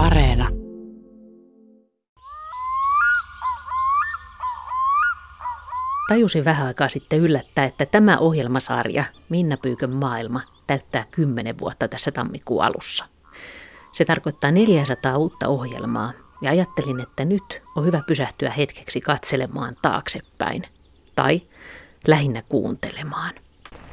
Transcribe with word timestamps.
Areena. 0.00 0.48
Tajusin 6.08 6.44
vähän 6.44 6.66
aikaa 6.66 6.88
sitten 6.88 7.20
yllättää, 7.20 7.64
että 7.64 7.86
tämä 7.86 8.18
ohjelmasarja, 8.18 9.04
Minna 9.28 9.56
Pyykön 9.56 9.92
maailma, 9.92 10.40
täyttää 10.66 11.04
kymmenen 11.10 11.58
vuotta 11.58 11.88
tässä 11.88 12.12
tammikuun 12.12 12.64
alussa. 12.64 13.04
Se 13.92 14.04
tarkoittaa 14.04 14.50
400 14.50 15.16
uutta 15.16 15.48
ohjelmaa 15.48 16.12
ja 16.42 16.50
ajattelin, 16.50 17.00
että 17.00 17.24
nyt 17.24 17.62
on 17.76 17.84
hyvä 17.84 18.02
pysähtyä 18.06 18.50
hetkeksi 18.50 19.00
katselemaan 19.00 19.76
taaksepäin. 19.82 20.62
Tai 21.16 21.40
lähinnä 22.06 22.42
kuuntelemaan 22.42 23.34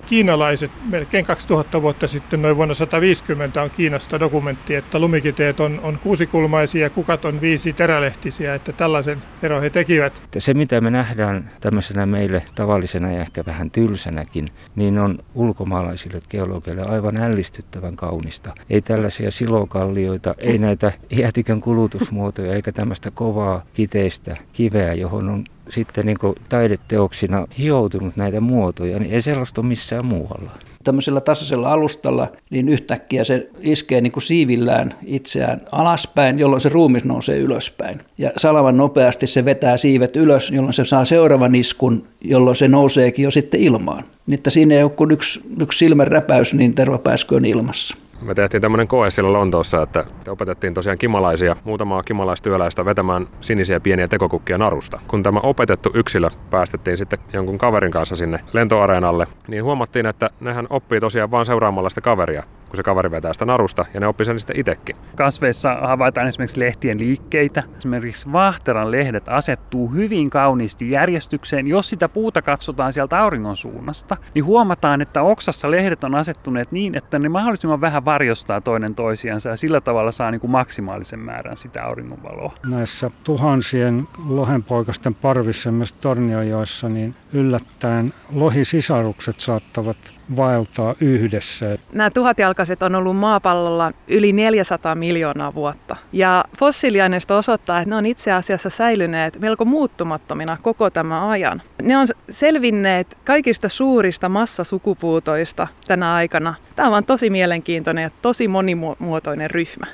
kiinalaiset 0.07 0.71
melkein 0.89 1.25
2000 1.25 1.81
vuotta 1.81 2.07
sitten, 2.07 2.41
noin 2.41 2.57
vuonna 2.57 2.73
150 2.73 3.61
on 3.61 3.69
Kiinasta 3.69 4.19
dokumentti, 4.19 4.75
että 4.75 4.99
lumikiteet 4.99 5.59
on, 5.59 5.79
on 5.83 5.99
kuusikulmaisia 6.03 6.83
ja 6.83 6.89
kukat 6.89 7.25
on 7.25 7.41
viisi 7.41 7.73
terälehtisiä, 7.73 8.55
että 8.55 8.71
tällaisen 8.71 9.21
ero 9.43 9.61
he 9.61 9.69
tekivät. 9.69 10.21
Se 10.37 10.53
mitä 10.53 10.81
me 10.81 10.89
nähdään 10.89 11.51
tämmöisenä 11.61 12.05
meille 12.05 12.43
tavallisena 12.55 13.11
ja 13.11 13.21
ehkä 13.21 13.43
vähän 13.45 13.71
tylsänäkin, 13.71 14.47
niin 14.75 14.99
on 14.99 15.19
ulkomaalaisille 15.35 16.19
geologeille 16.29 16.81
aivan 16.81 17.17
ällistyttävän 17.17 17.95
kaunista. 17.95 18.53
Ei 18.69 18.81
tällaisia 18.81 19.31
silokallioita, 19.31 20.35
ei 20.37 20.57
näitä 20.57 20.91
jäätikön 21.11 21.61
kulutusmuotoja 21.61 22.53
eikä 22.53 22.71
tämmöistä 22.71 23.11
kovaa 23.11 23.63
kiteistä 23.73 24.37
kiveä, 24.53 24.93
johon 24.93 25.29
on 25.29 25.45
sitten 25.69 26.05
niin 26.05 26.17
taideteoksina 26.49 27.47
hioutunut 27.59 28.15
näitä 28.15 28.41
muotoja, 28.41 28.99
niin 28.99 29.13
ei 29.13 29.21
sellaista 29.21 29.61
ole 29.61 29.67
missään 29.67 30.05
muualla. 30.05 30.51
Tämmöisellä 30.83 31.21
tasaisella 31.21 31.73
alustalla, 31.73 32.31
niin 32.49 32.69
yhtäkkiä 32.69 33.23
se 33.23 33.49
iskee 33.61 34.01
niin 34.01 34.11
kuin 34.11 34.23
siivillään 34.23 34.93
itseään 35.05 35.61
alaspäin, 35.71 36.39
jolloin 36.39 36.61
se 36.61 36.69
ruumis 36.69 37.03
nousee 37.03 37.37
ylöspäin. 37.37 38.01
Ja 38.17 38.31
salavan 38.37 38.77
nopeasti 38.77 39.27
se 39.27 39.45
vetää 39.45 39.77
siivet 39.77 40.15
ylös, 40.15 40.51
jolloin 40.51 40.73
se 40.73 40.85
saa 40.85 41.05
seuraavan 41.05 41.55
iskun, 41.55 42.03
jolloin 42.21 42.55
se 42.55 42.67
nouseekin 42.67 43.23
jo 43.23 43.31
sitten 43.31 43.59
ilmaan. 43.59 44.03
Niin 44.27 44.37
että 44.37 44.49
siinä 44.49 44.75
ei 44.75 44.83
ole 44.83 44.91
kuin 44.91 45.11
yksi, 45.11 45.41
yksi 45.61 45.79
silmän 45.79 46.07
räpäys, 46.07 46.53
niin 46.53 46.75
tervapääskö 46.75 47.35
on 47.35 47.45
ilmassa. 47.45 47.97
Me 48.21 48.33
tehtiin 48.35 48.61
tämmöinen 48.61 48.87
koe 48.87 49.09
siellä 49.09 49.33
Lontoossa, 49.33 49.81
että 49.81 50.05
opetettiin 50.27 50.73
tosiaan 50.73 50.97
kimalaisia, 50.97 51.55
muutamaa 51.63 52.03
kimalaistyöläistä 52.03 52.85
vetämään 52.85 53.27
sinisiä 53.41 53.79
pieniä 53.79 54.07
tekokukkia 54.07 54.57
narusta. 54.57 54.99
Kun 55.07 55.23
tämä 55.23 55.39
opetettu 55.39 55.91
yksilö 55.93 56.29
päästettiin 56.49 56.97
sitten 56.97 57.19
jonkun 57.33 57.57
kaverin 57.57 57.91
kanssa 57.91 58.15
sinne 58.15 58.39
lentoareenalle, 58.53 59.27
niin 59.47 59.63
huomattiin, 59.63 60.05
että 60.05 60.29
nehän 60.39 60.67
oppii 60.69 60.99
tosiaan 60.99 61.31
vaan 61.31 61.45
seuraamalla 61.45 61.89
sitä 61.89 62.01
kaveria 62.01 62.43
kun 62.67 62.77
se 62.77 62.83
kaveri 62.83 63.11
vetää 63.11 63.33
sitä 63.33 63.45
narusta, 63.45 63.85
ja 63.93 63.99
ne 63.99 64.07
oppii 64.07 64.25
sen 64.25 64.39
sitten 64.39 64.59
itsekin. 64.59 64.95
Kasveissa 65.15 65.75
havaitaan 65.75 66.27
esimerkiksi 66.27 66.59
lehtien 66.59 66.99
liikkeitä. 66.99 67.63
Esimerkiksi 67.77 68.31
vahteran 68.31 68.91
lehdet 68.91 69.29
asettuu 69.29 69.87
hyvin 69.87 70.29
kauniisti 70.29 70.91
järjestykseen. 70.91 71.67
Jos 71.67 71.89
sitä 71.89 72.09
puuta 72.09 72.41
katsotaan 72.41 72.93
sieltä 72.93 73.19
auringon 73.19 73.55
suunnasta, 73.55 74.17
niin 74.33 74.45
huomataan, 74.45 75.01
että 75.01 75.21
oksassa 75.21 75.71
lehdet 75.71 76.03
on 76.03 76.15
asettuneet 76.15 76.71
niin, 76.71 76.97
että 76.97 77.19
ne 77.19 77.29
mahdollisimman 77.29 77.81
vähän 77.81 78.05
varjostaa 78.05 78.61
toinen 78.61 78.95
toisiansa, 78.95 79.49
ja 79.49 79.55
sillä 79.55 79.81
tavalla 79.81 80.11
saa 80.11 80.31
niin 80.31 80.41
kuin 80.41 80.51
maksimaalisen 80.51 81.19
määrän 81.19 81.57
sitä 81.57 81.83
auringonvaloa. 81.83 82.53
Näissä 82.65 83.11
tuhansien 83.23 84.07
lohenpoikasten 84.27 85.15
parvissa, 85.15 85.71
myös 85.71 85.91
Torniojoissa, 85.91 86.89
niin 86.89 87.15
yllättäen 87.33 88.13
lohisisarukset 88.31 89.39
saattavat 89.39 90.16
vaeltaa 90.35 90.95
yhdessä. 91.01 91.77
Nämä 91.93 92.09
tuhatjalkaiset 92.09 92.83
on 92.83 92.95
ollut 92.95 93.17
maapallolla 93.17 93.91
yli 94.07 94.33
400 94.33 94.95
miljoonaa 94.95 95.53
vuotta. 95.53 95.95
Ja 96.11 96.43
fossiiliaineisto 96.59 97.37
osoittaa, 97.37 97.79
että 97.79 97.89
ne 97.89 97.95
on 97.95 98.05
itse 98.05 98.31
asiassa 98.31 98.69
säilyneet 98.69 99.39
melko 99.39 99.65
muuttumattomina 99.65 100.57
koko 100.61 100.89
tämän 100.89 101.23
ajan. 101.23 101.61
Ne 101.81 101.97
on 101.97 102.07
selvinneet 102.29 103.17
kaikista 103.23 103.69
suurista 103.69 104.29
massasukupuutoista 104.29 105.67
tänä 105.87 106.13
aikana. 106.13 106.55
Tämä 106.75 106.87
on 106.87 106.91
vaan 106.91 107.05
tosi 107.05 107.29
mielenkiintoinen 107.29 108.03
ja 108.03 108.09
tosi 108.21 108.47
monimuotoinen 108.47 109.51
ryhmä. 109.51 109.85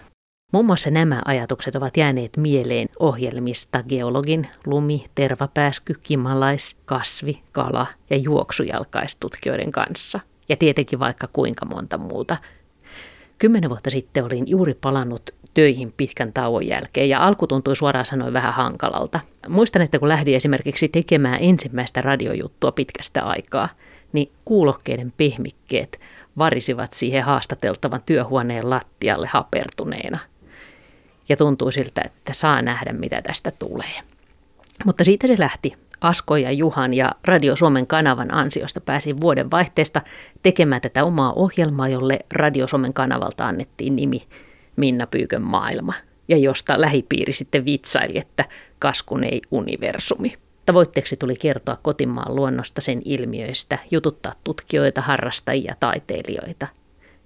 Muun 0.54 0.66
muassa 0.66 0.92
nämä 0.92 1.22
ajatukset 1.26 1.76
ovat 1.76 1.98
jääneet 1.98 2.38
mieleen 2.38 2.90
ohjelmista 3.00 3.84
geologin, 3.84 4.48
lumi, 4.66 5.06
tervapääsky, 5.16 5.96
kimalais, 6.04 6.76
kasvi, 6.86 7.42
kala 7.52 7.88
ja 8.10 8.18
juoksujalkaistutkijoiden 8.18 9.72
kanssa. 9.72 10.20
Ja 10.50 10.58
tietenkin 10.58 11.00
vaikka 11.00 11.28
kuinka 11.34 11.66
monta 11.66 11.98
muuta. 11.98 12.38
Kymmenen 13.40 13.70
vuotta 13.70 13.90
sitten 13.90 14.26
olin 14.26 14.44
juuri 14.48 14.74
palannut 14.74 15.30
töihin 15.54 15.94
pitkän 15.98 16.34
tauon 16.34 16.68
jälkeen 16.68 17.10
ja 17.10 17.26
alku 17.28 17.48
tuntui 17.48 17.76
suoraan 17.76 18.06
sanoen 18.06 18.34
vähän 18.34 18.54
hankalalta. 18.54 19.20
Muistan, 19.48 19.82
että 19.82 20.00
kun 20.00 20.10
lähdin 20.10 20.36
esimerkiksi 20.36 20.88
tekemään 20.88 21.38
ensimmäistä 21.42 22.02
radiojuttua 22.02 22.72
pitkästä 22.72 23.24
aikaa, 23.24 23.70
niin 24.14 24.32
kuulokkeiden 24.46 25.14
pehmikkeet 25.18 26.00
varisivat 26.38 26.94
siihen 26.94 27.24
haastateltavan 27.24 28.02
työhuoneen 28.06 28.70
lattialle 28.70 29.28
hapertuneena– 29.28 30.20
ja 31.30 31.38
tuntuu 31.38 31.72
siltä, 31.72 32.02
että 32.06 32.34
saa 32.34 32.62
nähdä, 32.62 32.94
mitä 32.94 33.22
tästä 33.22 33.52
tulee. 33.52 34.02
Mutta 34.86 35.04
siitä 35.04 35.28
se 35.28 35.36
lähti. 35.40 35.74
Asko 36.04 36.38
ja 36.38 36.52
Juhan 36.52 36.94
ja 36.94 37.12
Radio 37.24 37.56
Suomen 37.56 37.88
kanavan 37.88 38.34
ansiosta 38.34 38.82
pääsin 38.82 39.22
vuoden 39.22 39.52
vaihteesta 39.52 40.02
tekemään 40.44 40.82
tätä 40.82 41.04
omaa 41.04 41.34
ohjelmaa, 41.34 41.90
jolle 41.90 42.20
Radio 42.34 42.68
Suomen 42.68 42.94
kanavalta 42.94 43.48
annettiin 43.48 43.96
nimi 43.96 44.28
Minna 44.76 45.08
Pyykön 45.08 45.42
maailma, 45.42 45.94
ja 46.28 46.38
josta 46.38 46.82
lähipiiri 46.82 47.34
sitten 47.34 47.66
vitsaili, 47.66 48.18
että 48.18 48.46
kaskun 48.80 49.24
ei 49.24 49.42
universumi. 49.52 50.34
Tavoitteeksi 50.66 51.18
tuli 51.18 51.36
kertoa 51.36 51.78
kotimaan 51.82 52.36
luonnosta, 52.36 52.82
sen 52.82 53.02
ilmiöistä, 53.06 53.78
jututtaa 53.92 54.34
tutkijoita, 54.44 55.02
harrastajia, 55.02 55.76
taiteilijoita 55.80 56.68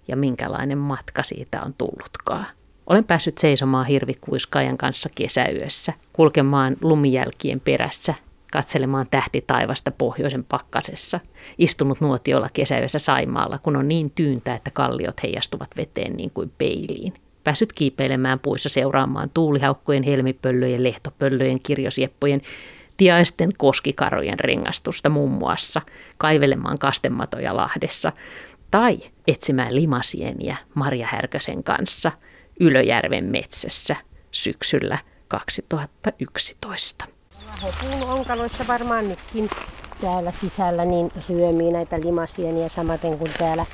ja 0.08 0.16
minkälainen 0.16 0.78
matka 0.78 1.24
siitä 1.24 1.62
on 1.62 1.74
tullutkaan. 1.78 2.46
Olen 2.88 3.04
päässyt 3.04 3.38
seisomaan 3.38 3.86
hirvikuiskaajan 3.86 4.78
kanssa 4.78 5.10
kesäyössä, 5.16 5.94
kulkemaan 6.14 6.76
lumijälkien 6.82 7.60
perässä, 7.60 8.14
katselemaan 8.58 9.08
tähti 9.12 9.44
taivasta 9.48 9.92
pohjoisen 9.92 10.44
pakkasessa, 10.44 11.20
istunut 11.58 12.02
nuotiolla 12.02 12.50
kesäyössä 12.54 13.00
Saimaalla, 13.00 13.58
kun 13.58 13.76
on 13.76 13.88
niin 13.88 14.12
tyyntä, 14.12 14.56
että 14.56 14.72
kalliot 14.72 15.24
heijastuvat 15.24 15.68
veteen 15.78 16.14
niin 16.14 16.32
kuin 16.32 16.52
peiliin. 16.58 17.14
Päässyt 17.44 17.74
kiipeilemään 17.74 18.40
puissa 18.40 18.70
seuraamaan 18.70 19.30
tuulihaukkojen, 19.34 20.04
helmipöllöjen, 20.04 20.84
lehtopöllöjen, 20.84 21.60
kirjosieppojen, 21.62 22.42
tiaisten 22.98 23.52
koskikarojen 23.58 24.40
rengastusta 24.40 25.10
muun 25.10 25.32
muassa, 25.32 25.82
kaivelemaan 26.18 26.80
kastematoja 26.80 27.56
Lahdessa 27.56 28.12
tai 28.72 28.98
etsimään 29.28 29.76
limasieniä 29.76 30.58
Marja 30.76 31.08
Härkösen 31.08 31.64
kanssa– 31.64 32.12
Ylöjärven 32.60 33.26
metsässä 33.26 33.96
syksyllä 34.32 34.98
2011. 35.28 37.17
Lahopuun 37.62 38.20
onkaloissa 38.20 38.68
varmaan 38.68 39.10
nytkin 39.10 39.50
täällä 40.02 40.32
sisällä 40.32 40.86
niin 40.86 41.12
ryömii 41.30 41.72
näitä 41.72 42.00
limasieniä 42.02 42.70
samaten 42.70 43.18
kuin 43.18 43.32
täällä, 43.40 43.66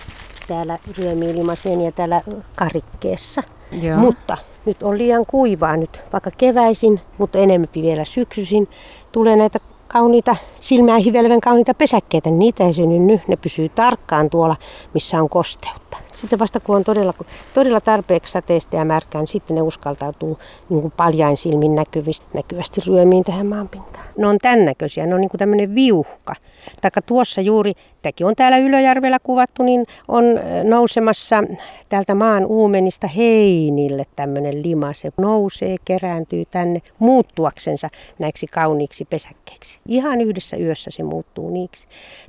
täällä 0.47 0.77
ryömii 0.97 1.33
limasieniä 1.33 1.91
täällä 1.91 2.21
karikkeessa. 2.55 3.43
Joo. 3.71 3.97
Mutta 3.97 4.37
nyt 4.65 4.83
on 4.83 4.97
liian 4.97 5.25
kuivaa 5.25 5.77
nyt, 5.77 6.01
vaikka 6.13 6.31
keväisin, 6.37 7.01
mutta 7.17 7.39
enemmän 7.39 7.69
vielä 7.75 8.05
syksyisin. 8.05 8.69
Tulee 9.11 9.35
näitä 9.35 9.59
kauniita, 9.87 10.35
silmää 10.59 10.97
hivelevän 10.97 11.41
kauniita 11.41 11.73
pesäkkeitä, 11.73 12.29
niitä 12.29 12.63
ei 12.63 12.73
synny 12.73 12.99
nyt. 12.99 13.27
Ne 13.27 13.35
pysyy 13.35 13.69
tarkkaan 13.69 14.29
tuolla, 14.29 14.55
missä 14.93 15.21
on 15.21 15.29
kosteutta. 15.29 15.97
Sitten 16.15 16.39
vasta 16.39 16.59
kun 16.59 16.75
on 16.75 16.83
todella, 16.83 17.13
todella 17.53 17.81
tarpeeksi 17.81 18.31
sateista 18.31 18.75
ja 18.75 18.85
märkää, 18.85 19.21
niin 19.21 19.27
sitten 19.27 19.55
ne 19.55 19.61
uskaltautuu 19.61 20.39
niin 20.69 20.81
kuin 20.81 20.93
paljain 20.97 21.37
silmin 21.37 21.75
näkyvästi, 21.75 22.25
näkyvästi 22.33 22.81
ryömiin 22.87 23.23
tähän 23.23 23.45
maanpintaan. 23.45 24.05
Ne 24.17 24.27
on 24.27 24.37
tämän 24.37 24.65
näköisiä, 24.65 25.05
ne 25.05 25.15
on 25.15 25.21
niin 25.21 25.29
kuin 25.29 25.39
tämmöinen 25.39 25.75
viuhka. 25.75 26.35
Taikka 26.81 27.01
tuossa 27.01 27.41
juuri, 27.41 27.73
tämäkin 28.01 28.27
on 28.27 28.35
täällä 28.35 28.57
Ylöjärvellä 28.57 29.19
kuvattu, 29.23 29.63
niin 29.63 29.85
on 30.07 30.23
nousemassa 30.63 31.43
täältä 31.89 32.15
maan 32.15 32.45
uumenista 32.45 33.07
heinille 33.07 34.05
tämmöinen 34.15 34.63
lima. 34.63 34.93
Se 34.93 35.11
nousee, 35.17 35.75
kerääntyy 35.85 36.43
tänne 36.51 36.81
muuttuaksensa 36.99 37.89
näiksi 38.19 38.47
kauniiksi 38.47 39.05
pesäkkeiksi. 39.05 39.79
Ihan 39.87 40.21
yhdessä 40.21 40.57
yössä 40.57 40.91
se 40.91 41.03
muuttuu 41.03 41.49
niiksi. 41.49 41.87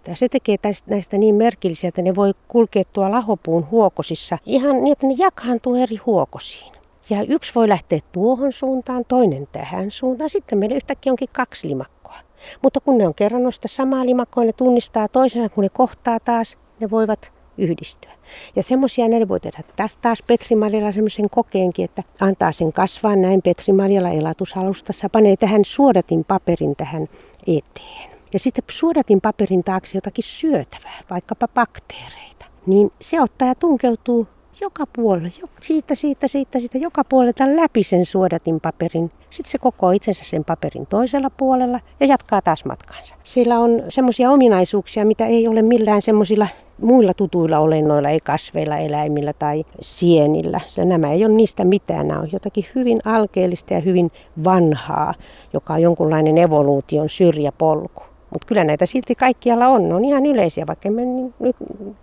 Ja 0.09 0.17
se 0.17 0.29
tekee 0.29 0.57
tästä, 0.59 0.91
näistä 0.91 1.19
niin 1.19 1.35
merkillisiä, 1.35 1.89
että 1.89 2.03
ne 2.03 2.15
voi 2.15 2.33
kulkea 2.49 2.83
tuolla 2.93 3.11
lahopuun 3.11 3.67
huokosissa 3.75 4.39
ihan 4.47 4.85
niin, 4.85 4.93
että 4.93 5.07
ne 5.07 5.15
jakaantuu 5.19 5.75
eri 5.75 5.97
huokosiin. 5.97 6.73
Ja 7.11 7.23
yksi 7.23 7.55
voi 7.55 7.69
lähteä 7.69 7.99
tuohon 8.13 8.53
suuntaan, 8.53 9.05
toinen 9.09 9.49
tähän 9.53 9.91
suuntaan. 9.91 10.31
Sitten 10.31 10.59
meillä 10.59 10.77
yhtäkkiä 10.77 11.13
onkin 11.13 11.29
kaksi 11.33 11.69
limakkoa. 11.69 12.17
Mutta 12.63 12.81
kun 12.81 12.99
ne 12.99 13.07
on 13.07 13.15
kerran 13.15 13.53
sitä 13.53 13.69
samaa 13.69 14.07
limakkoa, 14.07 14.45
ne 14.45 14.53
tunnistaa 14.53 15.09
toisensa, 15.09 15.55
kun 15.55 15.63
ne 15.65 15.69
kohtaa 15.73 16.21
taas, 16.21 16.57
ne 16.81 16.91
voivat 16.91 17.33
yhdistyä. 17.59 18.13
Ja 18.57 18.63
semmoisia 18.63 19.09
ne 19.09 19.29
voi 19.29 19.41
tehdä. 19.41 19.63
Tästä 19.77 20.03
taas 20.03 20.23
Petri 20.27 20.57
Marjala 20.57 20.93
semmoisen 20.93 21.31
kokeenkin, 21.31 21.85
että 21.85 22.03
antaa 22.21 22.53
sen 22.53 22.73
kasvaa 22.73 23.17
näin 23.17 23.43
Petri 23.43 23.73
Marjala 23.73 24.11
elatusalustassa, 24.11 25.09
panee 25.09 25.37
tähän 25.37 25.65
suodatin 25.65 26.25
paperin 26.25 26.77
tähän 26.77 27.09
eteen. 27.47 28.11
Ja 28.33 28.39
sitten 28.39 28.65
suodatin 28.71 29.21
paperin 29.21 29.65
taakse 29.65 29.97
jotakin 29.97 30.25
syötävää, 30.25 31.03
vaikkapa 31.11 31.49
bakteereita. 31.49 32.34
Niin 32.67 32.93
se 33.01 33.21
ottaa 33.21 33.49
ja 33.49 33.55
tunkeutuu 33.55 34.27
joka 34.61 34.85
puolella, 34.93 35.29
siitä, 35.61 35.95
siitä, 35.95 36.29
siitä, 36.29 36.59
siitä, 36.59 36.79
joka 36.79 37.05
puolelta 37.05 37.57
läpi 37.57 37.83
sen 37.83 38.07
suodatin 38.07 38.61
paperin. 38.61 39.11
Sitten 39.31 39.51
se 39.51 39.59
koko 39.59 39.91
itsensä 39.91 40.25
sen 40.25 40.45
paperin 40.45 40.87
toisella 40.87 41.31
puolella 41.31 41.81
ja 42.01 42.07
jatkaa 42.07 42.43
taas 42.43 42.65
matkansa. 42.65 43.15
Sillä 43.25 43.59
on 43.59 43.83
semmoisia 43.89 44.31
ominaisuuksia, 44.31 45.05
mitä 45.05 45.27
ei 45.27 45.49
ole 45.49 45.63
millään 45.63 46.03
semmoisilla 46.03 46.49
muilla 46.83 47.15
tutuilla 47.15 47.59
olennoilla, 47.59 48.09
ei 48.09 48.21
kasveilla, 48.21 48.79
eläimillä 48.79 49.33
tai 49.33 49.65
sienillä. 49.81 50.61
Sillä 50.69 50.89
nämä 50.89 51.13
ei 51.13 51.25
ole 51.25 51.35
niistä 51.35 51.65
mitään. 51.65 52.09
Nämä 52.09 52.21
on 52.21 52.33
jotakin 52.33 52.67
hyvin 52.75 53.01
alkeellista 53.05 53.75
ja 53.75 53.81
hyvin 53.81 54.11
vanhaa, 54.45 55.15
joka 55.53 55.75
on 55.75 55.83
jonkunlainen 55.83 56.39
evoluution 56.39 57.09
syrjäpolku. 57.09 58.14
Mutta 58.35 58.47
kyllä 58.47 58.65
näitä 58.65 58.87
silti 58.87 59.15
kaikkialla 59.15 59.69
on. 59.69 59.89
Ne 59.89 59.95
on 59.95 60.05
ihan 60.05 60.27
yleisiä, 60.27 60.67
vaikka 60.67 60.89
emme 60.89 61.03
nyt 61.39 61.57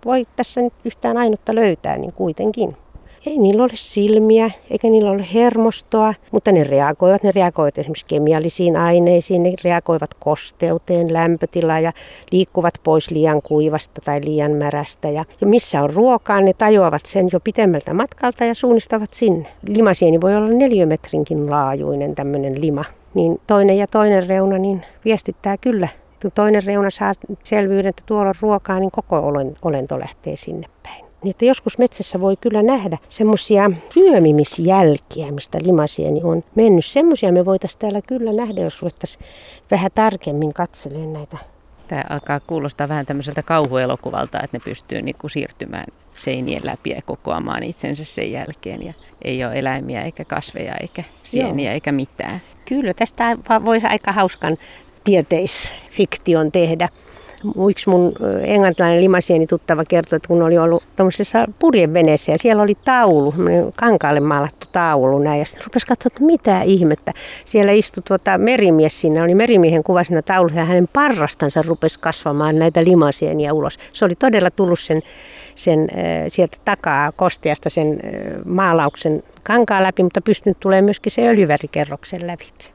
voi 0.04 0.26
tässä 0.36 0.62
nyt 0.62 0.72
yhtään 0.84 1.16
ainutta 1.16 1.54
löytää, 1.54 1.98
niin 1.98 2.12
kuitenkin. 2.12 2.76
Ei 3.26 3.38
niillä 3.38 3.62
ole 3.62 3.72
silmiä, 3.74 4.50
eikä 4.70 4.88
niillä 4.90 5.10
ole 5.10 5.26
hermostoa, 5.34 6.14
mutta 6.30 6.52
ne 6.52 6.64
reagoivat. 6.64 7.22
Ne 7.22 7.32
reagoivat 7.34 7.78
esimerkiksi 7.78 8.06
kemiallisiin 8.06 8.76
aineisiin, 8.76 9.42
ne 9.42 9.54
reagoivat 9.64 10.14
kosteuteen, 10.14 11.12
lämpötilaan 11.12 11.82
ja 11.82 11.92
liikkuvat 12.32 12.74
pois 12.84 13.10
liian 13.10 13.42
kuivasta 13.42 14.00
tai 14.04 14.20
liian 14.24 14.52
märästä. 14.52 15.08
Ja, 15.08 15.24
ja 15.40 15.46
missä 15.46 15.82
on 15.82 15.90
ruokaa, 15.90 16.40
ne 16.40 16.52
tajoavat 16.52 17.06
sen 17.06 17.28
jo 17.32 17.40
pitemmältä 17.40 17.94
matkalta 17.94 18.44
ja 18.44 18.54
suunnistavat 18.54 19.14
sinne. 19.14 19.48
Limasieni 19.68 20.20
voi 20.20 20.36
olla 20.36 20.48
neliömetrinkin 20.48 21.50
laajuinen 21.50 22.14
tämmöinen 22.14 22.60
lima. 22.60 22.84
Niin 23.14 23.40
toinen 23.46 23.78
ja 23.78 23.86
toinen 23.86 24.26
reuna 24.26 24.58
niin 24.58 24.82
viestittää 25.04 25.56
kyllä 25.56 25.88
kun 26.22 26.32
toinen 26.32 26.64
reuna 26.64 26.90
saa 26.90 27.12
selvyyden, 27.42 27.86
että 27.86 28.02
tuolla 28.06 28.28
on 28.28 28.34
ruokaa, 28.40 28.78
niin 28.80 28.90
koko 28.90 29.32
olento 29.62 29.98
lähtee 29.98 30.36
sinne 30.36 30.66
päin. 30.82 31.04
Niin 31.22 31.30
että 31.30 31.44
joskus 31.44 31.78
metsässä 31.78 32.20
voi 32.20 32.36
kyllä 32.36 32.62
nähdä 32.62 32.98
semmoisia 33.08 33.70
ryömimisjälkiä, 33.96 35.32
mistä 35.32 35.58
limasieni 35.62 36.20
on 36.22 36.44
mennyt. 36.54 36.86
Semmoisia 36.86 37.32
me 37.32 37.44
voitaisiin 37.44 37.78
täällä 37.78 38.00
kyllä 38.08 38.32
nähdä, 38.32 38.60
jos 38.60 38.82
ruvettaisiin 38.82 39.24
vähän 39.70 39.90
tarkemmin 39.94 40.54
katseleen 40.54 41.12
näitä. 41.12 41.36
Tämä 41.88 42.04
alkaa 42.08 42.40
kuulostaa 42.40 42.88
vähän 42.88 43.06
tämmöiseltä 43.06 43.42
kauhuelokuvalta, 43.42 44.40
että 44.42 44.56
ne 44.56 44.62
pystyy 44.64 45.02
niin 45.02 45.16
kuin 45.18 45.30
siirtymään 45.30 45.86
seinien 46.14 46.62
läpi 46.64 46.90
ja 46.90 47.02
kokoamaan 47.02 47.62
itsensä 47.62 48.04
sen 48.04 48.32
jälkeen. 48.32 48.86
Ja 48.86 48.92
ei 49.24 49.44
ole 49.44 49.58
eläimiä 49.58 50.02
eikä 50.02 50.24
kasveja 50.24 50.74
eikä 50.80 51.04
sieniä 51.22 51.70
Joo. 51.70 51.74
eikä 51.74 51.92
mitään. 51.92 52.42
Kyllä, 52.64 52.94
tästä 52.94 53.36
voisi 53.64 53.86
aika 53.86 54.12
hauskan 54.12 54.56
tieteisfiktion 55.04 56.52
tehdä. 56.52 56.88
Yksi 57.70 57.90
mun 57.90 58.12
englantilainen 58.44 59.00
limasieni 59.00 59.46
tuttava 59.46 59.84
kertoi, 59.84 60.16
että 60.16 60.28
kun 60.28 60.42
oli 60.42 60.58
ollut 60.58 60.82
tuommoisessa 60.96 61.44
purjeveneessä 61.58 62.32
ja 62.32 62.38
siellä 62.38 62.62
oli 62.62 62.74
taulu, 62.84 63.34
kankaalle 63.76 64.20
maalattu 64.20 64.66
taulu 64.72 65.18
näin. 65.18 65.38
Ja 65.38 65.44
sitten 65.44 65.64
rupesi 65.64 65.86
katsoa, 65.86 66.06
että 66.06 66.24
mitä 66.24 66.62
ihmettä. 66.62 67.12
Siellä 67.44 67.72
istui 67.72 68.02
tuota 68.08 68.38
merimies 68.38 69.00
siinä, 69.00 69.24
oli 69.24 69.34
merimiehen 69.34 69.82
kuva 69.82 70.04
siinä 70.04 70.22
taulussa 70.22 70.58
ja 70.58 70.64
hänen 70.64 70.88
parrastansa 70.92 71.62
rupesi 71.62 72.00
kasvamaan 72.00 72.58
näitä 72.58 72.84
limasienia 72.84 73.54
ulos. 73.54 73.78
Se 73.92 74.04
oli 74.04 74.14
todella 74.14 74.50
tullut 74.50 74.80
sen, 74.80 75.02
sen 75.54 75.88
sieltä 76.28 76.56
takaa 76.64 77.12
kosteasta 77.12 77.70
sen 77.70 78.00
maalauksen 78.44 79.22
kankaan 79.42 79.82
läpi, 79.82 80.02
mutta 80.02 80.20
pystynyt 80.20 80.60
tulemaan 80.60 80.84
myöskin 80.84 81.12
se 81.12 81.28
öljyvärikerroksen 81.28 82.26
lävitse. 82.26 82.70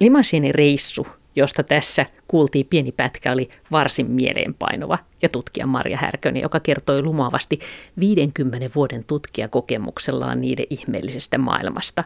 Limasieni-reissu, 0.00 1.06
josta 1.36 1.62
tässä 1.62 2.06
kuultiin 2.28 2.66
pieni 2.66 2.92
pätkä, 2.92 3.32
oli 3.32 3.48
varsin 3.70 4.10
mieleenpainova 4.10 4.98
ja 5.22 5.28
tutkija 5.28 5.66
Marja 5.66 5.96
Härkönen, 5.96 6.42
joka 6.42 6.60
kertoi 6.60 7.02
lumoavasti 7.02 7.58
50 8.00 8.70
vuoden 8.74 9.04
tutkijakokemuksellaan 9.04 10.40
niiden 10.40 10.66
ihmeellisestä 10.70 11.38
maailmasta, 11.38 12.04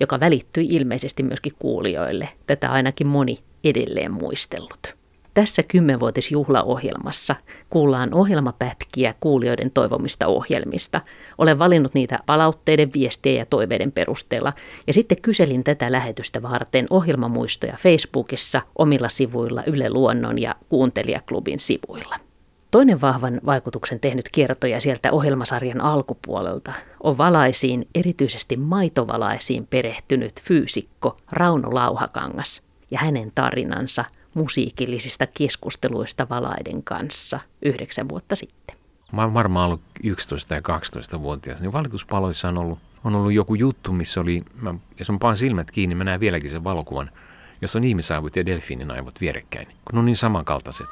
joka 0.00 0.20
välittyi 0.20 0.66
ilmeisesti 0.66 1.22
myöskin 1.22 1.52
kuulijoille. 1.58 2.28
Tätä 2.46 2.70
ainakin 2.72 3.06
moni 3.06 3.38
edelleen 3.64 4.12
muistellut. 4.12 4.95
Tässä 5.36 5.62
kymmenvuotisjuhlaohjelmassa 5.62 7.36
kuullaan 7.70 8.14
ohjelmapätkiä 8.14 9.14
kuulijoiden 9.20 9.70
toivomista 9.70 10.26
ohjelmista. 10.26 11.00
Olen 11.38 11.58
valinnut 11.58 11.94
niitä 11.94 12.18
palautteiden, 12.26 12.92
viestien 12.92 13.36
ja 13.36 13.46
toiveiden 13.46 13.92
perusteella. 13.92 14.52
Ja 14.86 14.92
sitten 14.92 15.22
kyselin 15.22 15.64
tätä 15.64 15.92
lähetystä 15.92 16.42
varten 16.42 16.86
ohjelmamuistoja 16.90 17.76
Facebookissa, 17.78 18.62
omilla 18.78 19.08
sivuilla, 19.08 19.62
Yle 19.66 19.90
Luonnon 19.90 20.38
ja 20.38 20.54
Kuuntelijaklubin 20.68 21.60
sivuilla. 21.60 22.16
Toinen 22.70 23.00
vahvan 23.00 23.40
vaikutuksen 23.46 24.00
tehnyt 24.00 24.28
kertoja 24.32 24.80
sieltä 24.80 25.12
ohjelmasarjan 25.12 25.80
alkupuolelta 25.80 26.72
on 27.02 27.18
valaisiin, 27.18 27.88
erityisesti 27.94 28.56
maitovalaisiin 28.56 29.66
perehtynyt 29.66 30.42
fyysikko 30.42 31.16
Rauno 31.32 31.74
Lauhakangas 31.74 32.65
ja 32.96 33.00
hänen 33.04 33.32
tarinansa 33.34 34.04
musiikillisista 34.34 35.26
keskusteluista 35.26 36.28
valaiden 36.28 36.82
kanssa 36.82 37.40
yhdeksän 37.62 38.08
vuotta 38.08 38.36
sitten. 38.36 38.76
Mä 39.12 39.22
olen 39.22 39.34
varmaan 39.34 39.66
ollut 39.66 39.80
11 40.02 40.48
tai 40.48 40.78
12-vuotias, 40.78 41.60
niin 41.60 41.72
valituspaloissa 41.72 42.48
on 42.48 42.58
ollut, 42.58 42.78
on 43.04 43.14
ollut 43.14 43.32
joku 43.32 43.54
juttu, 43.54 43.92
missä 43.92 44.20
oli, 44.20 44.42
mä, 44.62 44.74
jos 44.98 45.10
mä 45.10 45.18
paan 45.20 45.36
silmät 45.36 45.70
kiinni, 45.70 45.94
mä 45.94 46.04
näen 46.04 46.20
vieläkin 46.20 46.50
sen 46.50 46.64
valokuvan, 46.64 47.10
jossa 47.60 47.78
on 47.78 47.84
ihmisaivot 47.84 48.36
ja 48.36 48.46
delfiinin 48.46 48.90
aivot 48.90 49.20
vierekkäin, 49.20 49.66
kun 49.66 49.98
on 49.98 50.06
niin 50.06 50.16
samankaltaiset. 50.16 50.86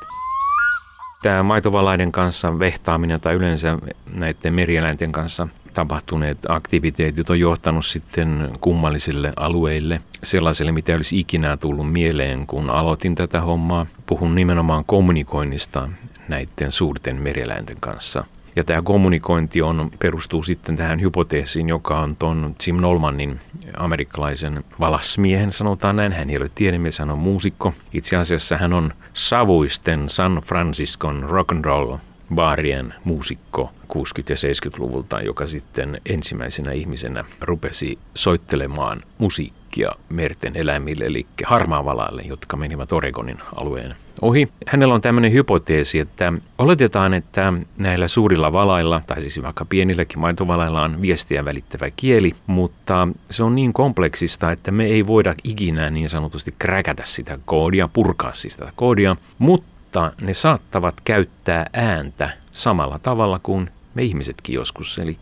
Tämä 1.23 1.43
maitovalaiden 1.43 2.13
kanssa 2.13 2.59
vehtaaminen 2.59 3.21
tai 3.21 3.35
yleensä 3.35 3.79
näiden 4.07 4.55
merieläinten 4.55 5.13
kanssa– 5.13 5.49
tapahtuneet 5.75 6.39
aktiviteetit 6.49 7.31
on 7.31 7.41
johtanut 7.41 7.87
sitten 7.87 8.51
kummallisille 8.61 9.33
alueille, 9.37 10.01
sellaiselle, 10.23 10.73
mitä 10.73 10.95
olisi 10.95 11.19
ikinä 11.19 11.57
tullut 11.57 11.93
mieleen, 11.93 12.47
kun 12.47 12.71
aloitin 12.71 13.15
tätä 13.15 13.41
hommaa. 13.41 13.87
Puhun 14.07 14.35
nimenomaan 14.35 14.85
kommunikoinnista 14.85 15.89
näiden 16.29 16.73
suurten 16.73 17.23
merieläinten 17.23 17.77
kanssa. 17.81 18.25
Ja 18.57 18.65
tämä 18.65 18.83
kommunikointi 18.83 19.63
on, 19.63 19.91
perustuu 19.99 20.43
sitten 20.43 20.77
tähän 20.77 21.01
hypoteesiin, 21.01 21.69
joka 21.69 22.01
on 22.01 22.17
tuon 22.17 22.55
Jim 22.67 22.77
Nolmanin 22.77 23.41
amerikkalaisen 23.77 24.65
valasmiehen, 24.81 25.53
sanotaan 25.53 25.97
näin. 25.97 26.13
Hän 26.13 26.31
ei 26.31 26.37
ole 26.37 26.51
tiedemies, 26.55 26.99
hän 26.99 27.11
on 27.11 27.19
muusikko. 27.19 27.75
Itse 27.93 28.17
asiassa 28.17 28.57
hän 28.57 28.73
on 28.73 28.93
savuisten 29.15 30.09
San 30.09 30.43
Franciscon 30.47 31.23
rock 31.23 31.53
and 31.53 31.65
roll 31.65 31.97
baarien 32.35 32.95
muusikko 33.05 33.71
60- 33.93 33.97
ja 34.29 34.37
70-luvulta, 34.71 35.21
joka 35.21 35.47
sitten 35.47 36.01
ensimmäisenä 36.07 36.73
ihmisenä 36.73 37.25
rupesi 37.41 37.99
soittelemaan 38.15 39.03
musiikkia 39.19 39.93
merten 40.09 40.57
eläimille, 40.57 41.05
eli 41.05 41.27
harmaavalaille, 41.47 42.23
jotka 42.23 42.57
menivät 42.57 42.93
Oregonin 42.93 43.39
alueen 43.57 43.97
ohi. 44.23 44.49
Hänellä 44.67 44.95
on 44.95 45.01
tämmöinen 45.01 45.33
hypoteesi, 45.33 45.99
että 45.99 46.33
oletetaan, 46.59 47.15
että 47.15 47.53
näillä 47.79 48.09
suurilla 48.09 48.53
valailla, 48.53 49.03
tai 49.07 49.23
siis 49.23 49.43
vaikka 49.43 49.65
pienilläkin 49.65 50.19
maitovalailla 50.19 50.83
on 50.83 51.03
viestiä 51.03 51.45
välittävä 51.45 51.91
kieli, 51.97 52.33
mutta 52.47 53.09
se 53.31 53.43
on 53.43 53.55
niin 53.55 53.73
kompleksista, 53.73 54.53
että 54.53 54.71
me 54.71 54.85
ei 54.85 55.07
voida 55.07 55.35
ikinä 55.45 55.91
niin 55.91 56.09
sanotusti 56.09 56.55
kräkätä 56.59 57.03
sitä 57.07 57.39
koodia, 57.45 57.89
purkaa 57.93 58.33
siis 58.33 58.55
sitä 58.55 58.73
koodia, 58.77 59.17
mutta 59.39 59.74
mutta 59.95 60.25
ne 60.27 60.33
saattavat 60.33 60.95
käyttää 61.05 61.67
ääntä 61.73 62.31
samalla 62.51 62.99
tavalla 62.99 63.41
kuin 63.43 63.71
me 63.95 64.03
ihmisetkin 64.03 64.55
joskus, 64.55 64.99
eli 64.99 65.17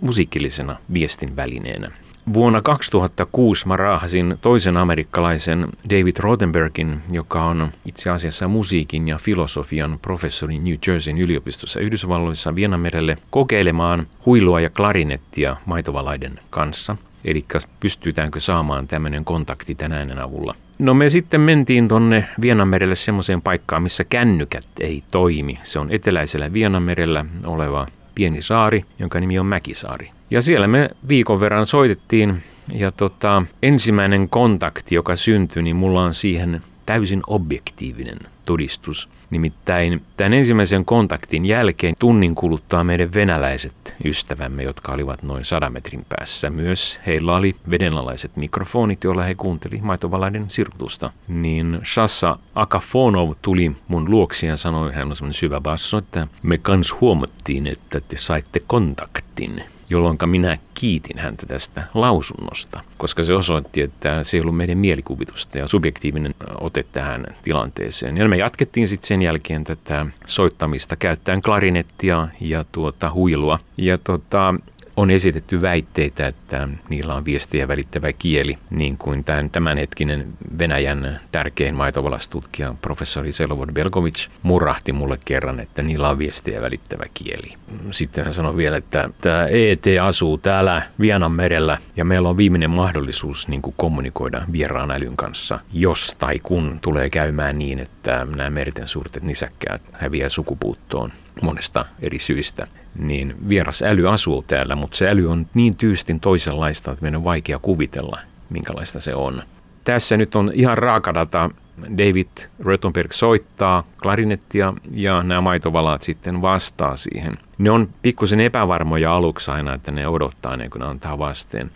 musiikillisena 0.00 0.76
viestin 0.92 1.36
välineenä. 1.36 1.90
Vuonna 2.32 2.62
2006 2.62 3.68
mä 3.68 3.76
raahasin 3.76 4.38
toisen 4.40 4.76
amerikkalaisen 4.76 5.68
David 5.90 6.16
Rothenbergin, 6.18 7.00
joka 7.12 7.44
on 7.44 7.72
itse 7.84 8.10
asiassa 8.10 8.48
musiikin 8.48 9.08
ja 9.08 9.18
filosofian 9.18 9.98
professori 10.02 10.58
New 10.58 10.74
Jerseyn 10.86 11.18
yliopistossa 11.18 11.80
Yhdysvalloissa 11.80 12.54
Vienamerelle 12.54 13.16
kokeilemaan 13.30 14.06
huilua 14.26 14.60
ja 14.60 14.70
klarinettia 14.70 15.56
maitovalaiden 15.66 16.38
kanssa. 16.50 16.96
Eli 17.26 17.44
pystytäänkö 17.80 18.40
saamaan 18.40 18.86
tämmöinen 18.86 19.24
kontakti 19.24 19.74
tänään 19.74 20.18
avulla. 20.18 20.54
No 20.78 20.94
me 20.94 21.10
sitten 21.10 21.40
mentiin 21.40 21.88
tonne 21.88 22.28
Vienanmerelle 22.40 22.94
semmoiseen 22.94 23.42
paikkaan, 23.42 23.82
missä 23.82 24.04
kännykät 24.04 24.68
ei 24.80 25.02
toimi. 25.10 25.54
Se 25.62 25.78
on 25.78 25.90
eteläisellä 25.90 26.52
Vienanmerellä 26.52 27.24
oleva 27.46 27.86
pieni 28.14 28.42
saari, 28.42 28.84
jonka 28.98 29.20
nimi 29.20 29.38
on 29.38 29.46
Mäkisaari. 29.46 30.10
Ja 30.30 30.42
siellä 30.42 30.66
me 30.66 30.90
viikon 31.08 31.40
verran 31.40 31.66
soitettiin 31.66 32.42
ja 32.72 32.92
tota, 32.92 33.42
ensimmäinen 33.62 34.28
kontakti, 34.28 34.94
joka 34.94 35.16
syntyi, 35.16 35.62
niin 35.62 35.76
mulla 35.76 36.02
on 36.02 36.14
siihen 36.14 36.60
täysin 36.86 37.22
objektiivinen 37.26 38.18
todistus. 38.46 39.08
Nimittäin 39.30 40.02
tämän 40.16 40.32
ensimmäisen 40.32 40.84
kontaktin 40.84 41.46
jälkeen 41.46 41.94
tunnin 42.00 42.34
kuluttaa 42.34 42.84
meidän 42.84 43.14
venäläiset 43.14 43.94
ystävämme, 44.04 44.62
jotka 44.62 44.92
olivat 44.92 45.22
noin 45.22 45.44
sadan 45.44 45.72
metrin 45.72 46.06
päässä. 46.08 46.50
Myös 46.50 47.00
heillä 47.06 47.36
oli 47.36 47.54
vedenalaiset 47.70 48.36
mikrofonit, 48.36 49.04
joilla 49.04 49.22
he 49.22 49.34
kuunteli 49.34 49.80
maitovalaiden 49.82 50.50
sirkutusta. 50.50 51.10
Niin 51.28 51.78
Shassa 51.94 52.38
Akafonov 52.54 53.32
tuli 53.42 53.76
mun 53.88 54.10
luoksi 54.10 54.46
ja 54.46 54.56
sanoi, 54.56 54.92
hän 54.92 55.08
on 55.08 55.16
semmoinen 55.16 55.34
syvä 55.34 55.60
basso, 55.60 55.98
että 55.98 56.28
me 56.42 56.58
kans 56.58 57.00
huomattiin, 57.00 57.66
että 57.66 58.00
te 58.00 58.16
saitte 58.16 58.60
kontaktin 58.66 59.62
jolloin 59.90 60.18
minä 60.26 60.58
kiitin 60.80 61.18
häntä 61.18 61.46
tästä 61.46 61.82
lausunnosta, 61.94 62.80
koska 62.96 63.22
se 63.22 63.34
osoitti, 63.34 63.82
että 63.82 64.24
se 64.24 64.36
ei 64.36 64.40
ollut 64.40 64.56
meidän 64.56 64.78
mielikuvitusta 64.78 65.58
ja 65.58 65.68
subjektiivinen 65.68 66.34
ote 66.60 66.84
tähän 66.92 67.26
tilanteeseen. 67.42 68.16
Ja 68.16 68.28
me 68.28 68.36
jatkettiin 68.36 68.88
sitten 68.88 69.08
sen 69.08 69.22
jälkeen 69.22 69.64
tätä 69.64 70.06
soittamista 70.26 70.96
käyttäen 70.96 71.42
klarinettia 71.42 72.28
ja 72.40 72.64
tuota 72.72 73.12
huilua. 73.12 73.58
Ja 73.76 73.98
tuota, 73.98 74.54
on 74.96 75.10
esitetty 75.10 75.62
väitteitä, 75.62 76.26
että 76.26 76.68
niillä 76.88 77.14
on 77.14 77.24
viestiä 77.24 77.68
välittävä 77.68 78.12
kieli, 78.12 78.58
niin 78.70 78.98
kuin 78.98 79.24
tämän 79.24 79.50
tämänhetkinen 79.50 80.26
Venäjän 80.58 81.20
tärkein 81.32 81.74
maitovalastuttkija 81.74 82.74
professori 82.82 83.32
Selovod 83.32 83.72
Belkovic 83.72 84.28
murahti 84.42 84.92
mulle 84.92 85.18
kerran, 85.24 85.60
että 85.60 85.82
niillä 85.82 86.08
on 86.08 86.18
viestiä 86.18 86.62
välittävä 86.62 87.04
kieli. 87.14 87.54
Sitten 87.90 88.24
hän 88.24 88.32
sanoi 88.32 88.56
vielä, 88.56 88.76
että 88.76 89.10
tämä 89.20 89.46
ET 89.46 89.84
asuu 90.02 90.38
täällä 90.38 90.82
Vianan 91.00 91.32
merellä 91.32 91.78
ja 91.96 92.04
meillä 92.04 92.28
on 92.28 92.36
viimeinen 92.36 92.70
mahdollisuus 92.70 93.48
niin 93.48 93.62
kuin 93.62 93.74
kommunikoida 93.76 94.42
vieraan 94.52 94.90
älyn 94.90 95.16
kanssa, 95.16 95.58
jos 95.72 96.16
tai 96.18 96.38
kun 96.42 96.78
tulee 96.82 97.10
käymään 97.10 97.58
niin, 97.58 97.78
että 97.78 98.26
nämä 98.36 98.50
merten 98.50 98.88
suurtet 98.88 99.22
nisäkkäät 99.22 99.82
häviää 99.92 100.28
sukupuuttoon 100.28 101.12
monesta 101.42 101.86
eri 102.00 102.18
syistä 102.18 102.66
niin 102.98 103.48
vieras 103.48 103.82
äly 103.82 104.08
asuu 104.08 104.42
täällä, 104.42 104.76
mutta 104.76 104.96
se 104.96 105.08
äly 105.08 105.30
on 105.30 105.46
niin 105.54 105.76
tyystin 105.76 106.20
toisenlaista, 106.20 106.92
että 106.92 107.02
meidän 107.02 107.18
on 107.18 107.24
vaikea 107.24 107.58
kuvitella, 107.58 108.18
minkälaista 108.50 109.00
se 109.00 109.14
on. 109.14 109.42
Tässä 109.84 110.16
nyt 110.16 110.34
on 110.34 110.50
ihan 110.54 110.78
raakadata. 110.78 111.50
David 111.82 112.28
Röttenberg 112.64 113.12
soittaa 113.12 113.84
klarinettia 114.02 114.74
ja 114.90 115.22
nämä 115.22 115.40
maitovalaat 115.40 116.02
sitten 116.02 116.42
vastaa 116.42 116.96
siihen. 116.96 117.34
Ne 117.58 117.70
on 117.70 117.88
pikkusen 118.02 118.40
epävarmoja 118.40 119.14
aluksi 119.14 119.50
aina, 119.50 119.74
että 119.74 119.90
ne 119.90 120.08
odottaa 120.08 120.52
ennen 120.52 120.70
kuin 120.70 120.80
ne 120.80 120.86
antaa 120.86 121.18
vasteen. 121.18 121.70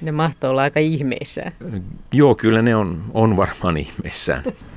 Ne 0.00 0.12
mahtoo 0.12 0.50
olla 0.50 0.62
aika 0.62 0.80
ihmeissään. 0.80 1.52
Joo, 2.12 2.34
kyllä 2.34 2.62
ne 2.62 2.76
on, 2.76 3.04
on 3.14 3.36
varmaan 3.36 3.76
ihmeissään. 3.76 4.42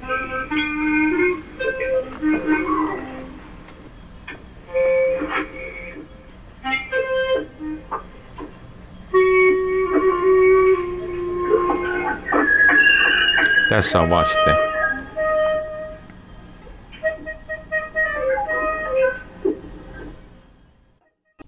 Tässä 13.74 14.02
on 14.02 14.10
vaste. 14.10 14.52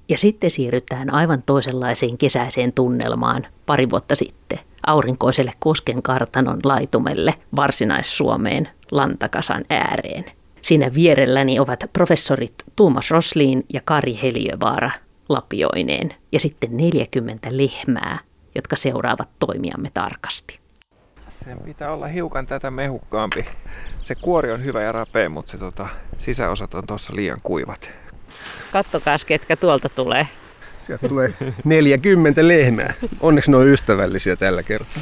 Ja 0.10 0.18
sitten 0.18 0.52
siirrytään 0.52 1.14
aivan 1.14 1.44
toisenlaiseen 1.46 2.18
kesäiseen 2.18 2.74
tunnelmaan 2.74 3.48
pari 3.66 3.90
vuotta 3.90 4.16
sitten 4.16 4.60
aurinkoiselle 4.88 5.54
Kosken 5.60 6.02
kartanon 6.02 6.60
laitumelle 6.64 7.34
Varsinais-Suomeen 7.56 8.70
Lantakasan 8.92 9.66
ääreen. 9.70 10.26
Siinä 10.62 10.94
vierelläni 10.94 11.60
ovat 11.60 11.84
professorit 11.94 12.56
Tuomas 12.76 13.12
Rosliin 13.12 13.66
ja 13.74 13.82
Kari 13.86 14.20
Heliövaara 14.24 14.92
lapioineen 15.30 16.16
ja 16.32 16.40
sitten 16.40 16.78
40 16.78 17.50
lehmää, 17.52 18.20
jotka 18.56 18.76
seuraavat 18.76 19.30
toimiamme 19.40 19.92
tarkasti. 19.94 20.65
Sen 21.46 21.58
pitää 21.66 21.92
olla 21.92 22.08
hiukan 22.08 22.48
tätä 22.48 22.72
mehukkaampi. 22.72 23.46
Se 24.02 24.16
kuori 24.16 24.52
on 24.52 24.64
hyvä 24.64 24.82
ja 24.82 24.92
rapea, 24.92 25.30
mutta 25.30 25.52
se 25.52 25.58
tota, 25.58 25.88
sisäosat 26.18 26.74
on 26.74 26.88
tuossa 26.88 27.16
liian 27.16 27.40
kuivat. 27.44 27.90
Kattokaa, 28.72 29.16
ketkä 29.28 29.56
tuolta 29.56 29.90
tulee. 29.90 30.28
Sieltä 30.82 31.08
tulee 31.10 31.34
40 31.64 32.48
lehmää. 32.48 32.94
Onneksi 33.20 33.52
ne 33.52 33.58
on 33.58 33.68
ystävällisiä 33.68 34.36
tällä 34.36 34.64
kertaa. 34.64 35.02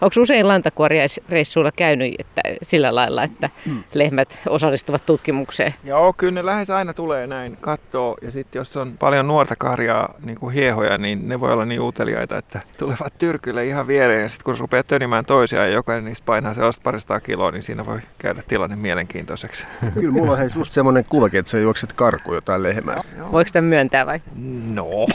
Onko 0.00 0.20
usein 0.20 0.48
lantakuoriaisreissuilla 0.48 1.72
käynyt 1.72 2.14
että 2.18 2.42
sillä 2.62 2.94
lailla, 2.94 3.22
että 3.22 3.50
mm. 3.66 3.82
lehmät 3.94 4.38
osallistuvat 4.48 5.06
tutkimukseen? 5.06 5.74
Joo, 5.84 6.12
kyllä 6.12 6.32
ne 6.32 6.46
lähes 6.46 6.70
aina 6.70 6.94
tulee 6.94 7.26
näin 7.26 7.56
kattoo. 7.60 8.16
Ja 8.22 8.30
sitten 8.30 8.60
jos 8.60 8.76
on 8.76 8.94
paljon 8.98 9.26
nuorta 9.26 9.56
karjaa, 9.56 10.14
niin 10.24 10.38
kuin 10.38 10.54
hiehoja, 10.54 10.98
niin 10.98 11.28
ne 11.28 11.40
voi 11.40 11.52
olla 11.52 11.64
niin 11.64 11.80
uteliaita, 11.80 12.38
että 12.38 12.60
tulevat 12.78 13.18
tyrkylle 13.18 13.66
ihan 13.66 13.86
viereen. 13.86 14.22
Ja 14.22 14.28
sitten 14.28 14.44
kun 14.44 14.58
rupeaa 14.58 14.82
tönimään 14.82 15.24
toisiaan 15.24 15.68
ja 15.68 15.74
jokainen 15.74 16.04
niistä 16.04 16.26
painaa 16.26 16.54
sellaista 16.54 16.82
parista 16.82 17.20
kiloa, 17.20 17.50
niin 17.50 17.62
siinä 17.62 17.86
voi 17.86 18.00
käydä 18.18 18.42
tilanne 18.48 18.76
mielenkiintoiseksi. 18.76 19.66
Kyllä 19.94 20.12
mulla 20.12 20.32
on 20.32 20.38
hei 20.38 20.48
just 20.56 20.72
semmoinen 20.72 21.04
kulke, 21.04 21.38
että 21.38 21.50
sä 21.50 21.58
juokset 21.58 21.92
karkuun 21.92 22.34
jotain 22.34 22.62
lehmää. 22.62 23.02
Voiko 23.32 23.50
tämän 23.52 23.68
myöntää 23.68 24.06
vai? 24.06 24.20
No. 24.74 24.86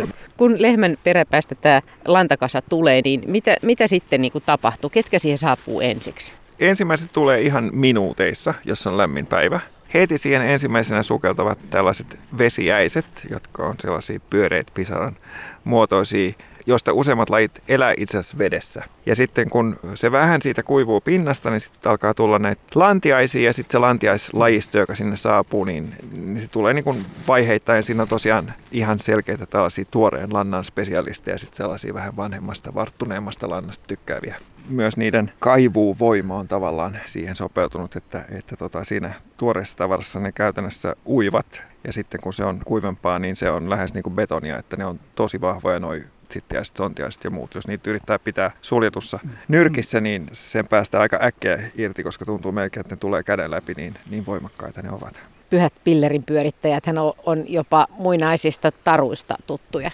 kun 0.36 0.62
lehmän 0.62 0.96
peräpäästä 1.04 1.54
tämä 1.54 1.82
lantakasa 2.06 2.62
tulee, 2.68 3.00
niin 3.04 3.20
mitä, 3.26 3.56
mitä 3.62 3.86
sitten 3.86 4.22
niin 4.22 4.32
kuin 4.32 4.44
tapahtuu? 4.46 4.90
Ketkä 4.90 5.18
siihen 5.18 5.38
saapuu 5.38 5.80
ensiksi? 5.80 6.32
Ensimmäiset 6.58 7.12
tulee 7.12 7.40
ihan 7.40 7.70
minuuteissa, 7.72 8.54
jos 8.64 8.86
on 8.86 8.96
lämmin 8.96 9.26
päivä. 9.26 9.60
Heti 9.94 10.18
siihen 10.18 10.42
ensimmäisenä 10.42 11.02
sukeltavat 11.02 11.58
tällaiset 11.70 12.18
vesiäiset, 12.38 13.06
jotka 13.30 13.62
on 13.66 13.74
sellaisia 13.80 14.20
pyöreitä 14.30 14.72
pisaran 14.74 15.16
muotoisia 15.64 16.32
josta 16.66 16.92
useimmat 16.92 17.30
lajit 17.30 17.62
elää 17.68 17.94
itse 17.96 18.18
asiassa 18.18 18.38
vedessä. 18.38 18.84
Ja 19.06 19.16
sitten 19.16 19.50
kun 19.50 19.76
se 19.94 20.12
vähän 20.12 20.42
siitä 20.42 20.62
kuivuu 20.62 21.00
pinnasta, 21.00 21.50
niin 21.50 21.60
sitten 21.60 21.90
alkaa 21.90 22.14
tulla 22.14 22.38
näitä 22.38 22.62
lantiaisia 22.74 23.48
ja 23.48 23.52
sitten 23.52 23.72
se 23.72 23.78
lantiaislajisto, 23.78 24.78
joka 24.78 24.94
sinne 24.94 25.16
saapuu, 25.16 25.64
niin, 25.64 25.94
niin 26.12 26.40
se 26.40 26.48
tulee 26.48 26.74
niin 26.74 26.84
kuin 26.84 27.06
vaiheittain. 27.28 27.82
Siinä 27.82 28.02
on 28.02 28.08
tosiaan 28.08 28.52
ihan 28.72 28.98
selkeitä 28.98 29.46
tällaisia 29.46 29.84
tuoreen 29.90 30.32
lannan 30.32 30.64
spesialisteja 30.64 31.34
ja 31.34 31.38
sitten 31.38 31.56
sellaisia 31.56 31.94
vähän 31.94 32.16
vanhemmasta, 32.16 32.74
varttuneemmasta 32.74 33.50
lannasta 33.50 33.84
tykkääviä 33.86 34.36
myös 34.68 34.96
niiden 34.96 35.32
kaivuvoima 35.38 36.38
on 36.38 36.48
tavallaan 36.48 36.98
siihen 37.06 37.36
sopeutunut, 37.36 37.96
että, 37.96 38.24
että 38.30 38.56
tota, 38.56 38.84
siinä 38.84 39.14
tuoreessa 39.36 39.76
tavarassa 39.76 40.20
ne 40.20 40.32
käytännössä 40.32 40.96
uivat 41.06 41.62
ja 41.84 41.92
sitten 41.92 42.20
kun 42.20 42.32
se 42.32 42.44
on 42.44 42.60
kuivempaa, 42.64 43.18
niin 43.18 43.36
se 43.36 43.50
on 43.50 43.70
lähes 43.70 43.94
niin 43.94 44.02
kuin 44.02 44.14
betonia, 44.14 44.58
että 44.58 44.76
ne 44.76 44.84
on 44.84 45.00
tosi 45.14 45.40
vahvoja 45.40 45.80
noin 45.80 46.04
sitten 46.32 46.64
sontiaiset 46.64 47.24
ja 47.24 47.30
muut. 47.30 47.54
Jos 47.54 47.66
niitä 47.66 47.90
yrittää 47.90 48.18
pitää 48.18 48.50
suljetussa 48.62 49.18
nyrkissä, 49.48 50.00
niin 50.00 50.26
sen 50.32 50.68
päästä 50.68 51.00
aika 51.00 51.18
äkkiä 51.22 51.58
irti, 51.74 52.02
koska 52.02 52.24
tuntuu 52.24 52.52
melkein, 52.52 52.80
että 52.80 52.94
ne 52.94 52.98
tulee 52.98 53.22
käden 53.22 53.50
läpi, 53.50 53.74
niin, 53.76 53.94
niin 54.10 54.26
voimakkaita 54.26 54.82
ne 54.82 54.90
ovat. 54.90 55.20
Pyhät 55.50 55.72
pillerin 55.84 56.22
pyörittäjät 56.22 56.84
on 57.26 57.44
jopa 57.48 57.86
muinaisista 57.90 58.72
taruista 58.84 59.36
tuttuja. 59.46 59.90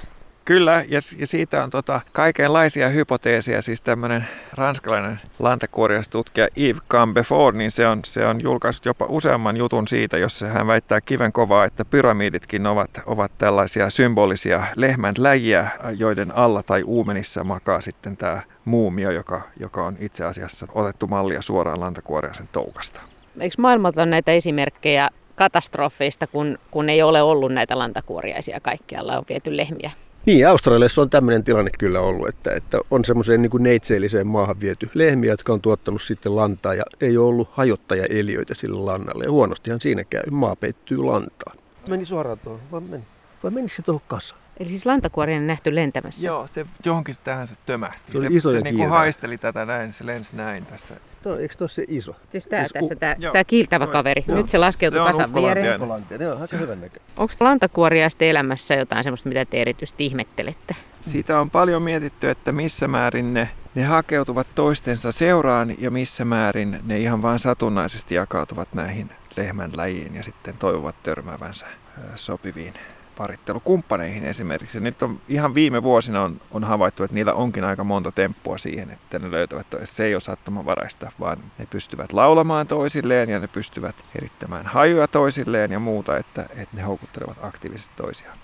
Kyllä, 0.49 0.85
ja, 0.89 1.01
ja 1.19 1.27
siitä 1.27 1.63
on 1.63 1.71
tota 1.71 2.01
kaikenlaisia 2.13 2.89
hypoteeseja. 2.89 3.63
Siis 3.63 3.83
tämmöinen 3.83 4.27
ranskalainen 4.53 5.21
lantakuoriastutkija 5.39 6.49
Yves 6.57 6.83
Cambefort, 6.89 7.57
niin 7.57 7.71
se 7.71 7.87
on, 7.87 8.01
se 8.05 8.27
on 8.27 8.41
julkaissut 8.41 8.87
jopa 8.87 9.07
useamman 9.09 9.57
jutun 9.57 9.89
siitä, 9.89 10.19
jossa 10.19 10.47
hän 10.47 10.67
väittää 10.67 11.01
kiven 11.01 11.33
kovaa, 11.33 11.65
että 11.65 11.85
pyramiditkin 11.85 12.67
ovat, 12.67 12.91
ovat 13.07 13.33
tällaisia 13.39 13.91
symbolisia 13.91 14.67
lehmän 14.77 15.15
läjiä, 15.19 15.71
joiden 15.97 16.37
alla 16.37 16.63
tai 16.63 16.83
uumenissa 16.83 17.45
makaa 17.45 17.81
sitten 17.81 18.17
tämä 18.17 18.43
muumio, 18.65 19.11
joka, 19.11 19.43
joka 19.61 19.85
on 19.85 19.97
itse 20.01 20.25
asiassa 20.25 20.67
otettu 20.75 21.07
mallia 21.07 21.43
suoraan 21.43 21.81
lantakuoriaisen 21.81 22.49
toukasta. 22.53 23.01
Eikö 23.41 23.55
maailmalta 23.59 24.03
on 24.03 24.11
näitä 24.11 24.33
esimerkkejä 24.33 25.09
katastrofeista, 25.35 26.27
kun, 26.27 26.59
kun 26.71 26.89
ei 26.89 27.03
ole 27.03 27.23
ollut 27.23 27.53
näitä 27.53 27.79
lantakuoriaisia 27.79 28.61
kaikkialla, 28.61 29.19
on 29.19 29.25
viety 29.29 29.57
lehmiä 29.57 29.91
niin, 30.27 30.49
Australiassa 30.49 31.03
on 31.03 31.11
tämmöinen 31.11 31.45
tilanne 31.45 31.71
kyllä 31.79 32.01
ollut, 32.01 32.29
että, 32.29 32.55
että 32.55 32.79
on 32.91 33.05
semmoiseen 33.05 33.43
niin 33.43 33.51
neitseelliseen 33.59 34.27
maahan 34.27 34.61
viety 34.61 34.91
lehmiä, 34.95 35.33
jotka 35.33 35.53
on 35.53 35.61
tuottanut 35.61 36.03
sitten 36.03 36.37
lantaa 36.37 36.75
ja 36.75 36.85
ei 37.01 37.17
ole 37.17 37.29
ollut 37.29 37.49
hajottajaeliöitä 37.53 38.55
sille 38.55 38.81
lannalle. 38.81 39.25
Ja 39.25 39.31
huonostihan 39.31 39.81
siinä 39.81 40.05
käy, 40.05 40.23
maa 40.31 40.57
peittyy 40.57 40.99
lantaan. 40.99 41.57
Meni 41.89 42.05
suoraan 42.05 42.39
tuohon, 42.39 42.61
vai 42.73 42.81
meni? 42.81 43.03
Vai 43.43 43.51
menikö 43.51 43.75
se 43.75 43.83
tuohon 43.83 44.03
kasaan? 44.09 44.41
Eli 44.61 44.69
siis 44.69 44.87
lantakuorinen 44.87 45.47
nähty 45.47 45.75
lentämässä? 45.75 46.27
Joo, 46.27 46.49
se 46.55 46.67
johonkin 46.85 47.15
tähän 47.25 47.49
se 47.49 47.55
tömähti. 47.67 48.13
Se, 48.13 48.41
se, 48.41 48.51
se 48.53 48.61
niin 48.61 48.89
haisteli 48.89 49.39
tätä 49.39 49.65
näin, 49.65 49.93
se 49.93 50.07
lensi 50.07 50.37
näin 50.37 50.67
tässä. 50.67 50.95
Tuo, 51.23 51.37
eikö 51.37 51.55
tuossa 51.55 51.75
se 51.75 51.85
iso? 51.89 52.17
Siis 52.31 52.47
tää 52.47 52.61
siis 52.61 52.73
tässä, 52.73 52.97
tää, 52.97 53.17
tää 53.33 53.45
kiiltävä 53.45 53.85
joo, 53.85 53.93
kaveri. 53.93 54.25
Joo. 54.29 54.37
Nyt 54.37 54.49
se 54.49 54.59
laskeutui 54.59 55.07
kasan 55.07 55.35
viereen. 55.35 55.81
Joo, 56.21 56.41
aika 56.41 56.57
hyvän 56.57 56.81
näkö. 56.81 57.01
Onko 57.19 57.35
lantakuoriaisten 57.41 58.29
elämässä 58.29 58.75
jotain 58.75 59.05
sellaista, 59.05 59.29
mitä 59.29 59.45
te 59.45 59.61
erityisesti 59.61 60.07
ihmettelette? 60.07 60.77
Siitä 61.01 61.41
on 61.41 61.51
paljon 61.51 61.83
mietitty, 61.83 62.31
että 62.31 62.53
missä 62.53 62.89
määrin 62.89 63.35
ne 63.35 63.49
ne 63.75 63.85
hakeutuvat 63.85 64.47
toistensa 64.55 65.13
seuraan 65.13 65.75
ja 65.79 65.91
missä 65.91 66.25
määrin 66.25 66.81
ne 66.85 66.99
ihan 66.99 67.23
vain 67.23 67.39
satunnaisesti 67.39 68.15
jakautuvat 68.15 68.69
näihin 68.75 69.11
lehmän 69.37 69.71
läjiin 69.77 70.15
ja 70.15 70.23
sitten 70.23 70.55
toivovat 70.59 71.03
törmäävänsä 71.03 71.67
sopiviin 72.15 72.75
parittelukumppaneihin 73.19 74.25
esimerkiksi. 74.25 74.81
Nyt 74.81 75.03
on 75.03 75.21
ihan 75.29 75.55
viime 75.55 75.83
vuosina 75.83 76.23
on, 76.23 76.41
on 76.51 76.65
havaittu, 76.65 77.05
että 77.05 77.15
niillä 77.15 77.33
onkin 77.33 77.65
aika 77.65 77.85
monta 77.85 78.13
temppua 78.13 78.59
siihen, 78.59 78.91
että 78.91 79.19
ne 79.19 79.31
löytävät 79.31 79.71
toista. 79.71 79.97
Se 79.97 80.05
ei 80.05 80.15
ole 80.15 80.21
sattumanvaraista, 80.21 81.13
vaan 81.21 81.39
ne 81.59 81.67
pystyvät 81.67 82.13
laulamaan 82.13 82.67
toisilleen 82.67 83.29
ja 83.29 83.39
ne 83.39 83.49
pystyvät 83.49 83.97
erittämään 84.15 84.67
hajuja 84.67 85.09
toisilleen 85.09 85.73
ja 85.73 85.79
muuta, 85.79 86.17
että, 86.17 86.43
että 86.43 86.77
ne 86.77 86.83
houkuttelevat 86.83 87.37
aktiivisesti 87.43 87.95
toisiaan. 87.97 88.39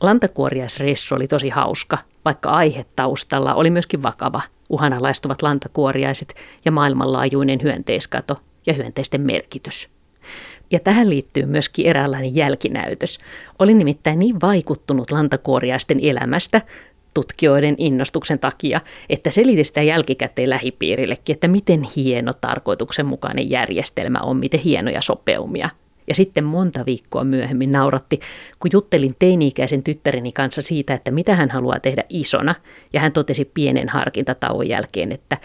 Lantakuoriaisreissu 0.00 1.14
oli 1.14 1.26
tosi 1.26 1.48
hauska, 1.48 1.98
vaikka 2.24 2.50
aihe 2.50 2.84
taustalla 2.96 3.54
oli 3.54 3.70
myöskin 3.70 4.02
vakava. 4.02 4.40
Uhanalaistuvat 4.70 5.42
lantakuoriaiset 5.42 6.34
ja 6.64 6.72
maailmanlaajuinen 6.72 7.62
hyönteiskato 7.62 8.36
ja 8.66 8.72
hyönteisten 8.72 9.20
merkitys. 9.20 9.99
Ja 10.70 10.80
tähän 10.80 11.10
liittyy 11.10 11.46
myöskin 11.46 11.86
eräänlainen 11.86 12.34
jälkinäytös. 12.34 13.18
Olin 13.58 13.78
nimittäin 13.78 14.18
niin 14.18 14.40
vaikuttunut 14.40 15.10
lantakuoriaisten 15.10 16.00
elämästä 16.02 16.62
tutkijoiden 17.14 17.74
innostuksen 17.78 18.38
takia, 18.38 18.80
että 19.08 19.30
selitin 19.30 19.64
sitä 19.64 19.82
jälkikäteen 19.82 20.50
lähipiirillekin, 20.50 21.34
että 21.34 21.48
miten 21.48 21.82
hieno 21.96 22.32
tarkoituksenmukainen 22.32 23.50
järjestelmä 23.50 24.18
on, 24.18 24.36
miten 24.36 24.60
hienoja 24.60 25.02
sopeumia. 25.02 25.70
Ja 26.08 26.14
sitten 26.14 26.44
monta 26.44 26.86
viikkoa 26.86 27.24
myöhemmin 27.24 27.72
nauratti, 27.72 28.20
kun 28.60 28.70
juttelin 28.72 29.14
teini-ikäisen 29.18 29.82
tyttäreni 29.82 30.32
kanssa 30.32 30.62
siitä, 30.62 30.94
että 30.94 31.10
mitä 31.10 31.34
hän 31.34 31.50
haluaa 31.50 31.80
tehdä 31.80 32.04
isona. 32.08 32.54
Ja 32.92 33.00
hän 33.00 33.12
totesi 33.12 33.44
pienen 33.44 33.88
harkintatauon 33.88 34.68
jälkeen, 34.68 35.12
että 35.12 35.36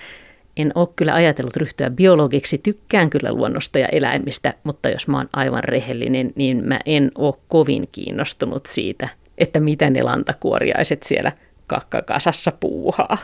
en 0.57 0.71
ole 0.75 0.87
kyllä 0.95 1.13
ajatellut 1.13 1.55
ryhtyä 1.55 1.89
biologiksi, 1.89 2.57
tykkään 2.57 3.09
kyllä 3.09 3.33
luonnosta 3.33 3.79
ja 3.79 3.87
eläimistä, 3.87 4.53
mutta 4.63 4.89
jos 4.89 5.07
mä 5.07 5.17
oon 5.17 5.29
aivan 5.33 5.63
rehellinen, 5.63 6.31
niin 6.35 6.67
mä 6.67 6.79
en 6.85 7.11
ole 7.15 7.33
kovin 7.47 7.89
kiinnostunut 7.91 8.65
siitä, 8.65 9.09
että 9.37 9.59
mitä 9.59 9.89
ne 9.89 10.03
lantakuoriaiset 10.03 11.03
siellä 11.03 11.31
kakkakasassa 11.67 12.51
puuhaa. 12.59 13.17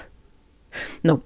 No, 1.04 1.24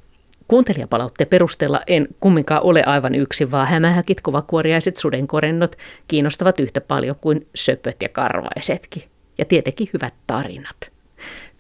kuuntelijapalautteen 0.47 1.27
perusteella 1.27 1.81
en 1.88 2.07
kumminkaan 2.19 2.63
ole 2.63 2.83
aivan 2.85 3.15
yksin, 3.15 3.51
vaan 3.51 3.67
hämähäkit, 3.67 4.21
kovakuoriaiset, 4.21 4.97
sudenkorennot 4.97 5.75
kiinnostavat 6.07 6.59
yhtä 6.59 6.81
paljon 6.81 7.15
kuin 7.21 7.47
söpöt 7.55 8.01
ja 8.01 8.09
karvaisetkin. 8.09 9.03
Ja 9.38 9.45
tietenkin 9.45 9.89
hyvät 9.93 10.13
tarinat. 10.27 10.91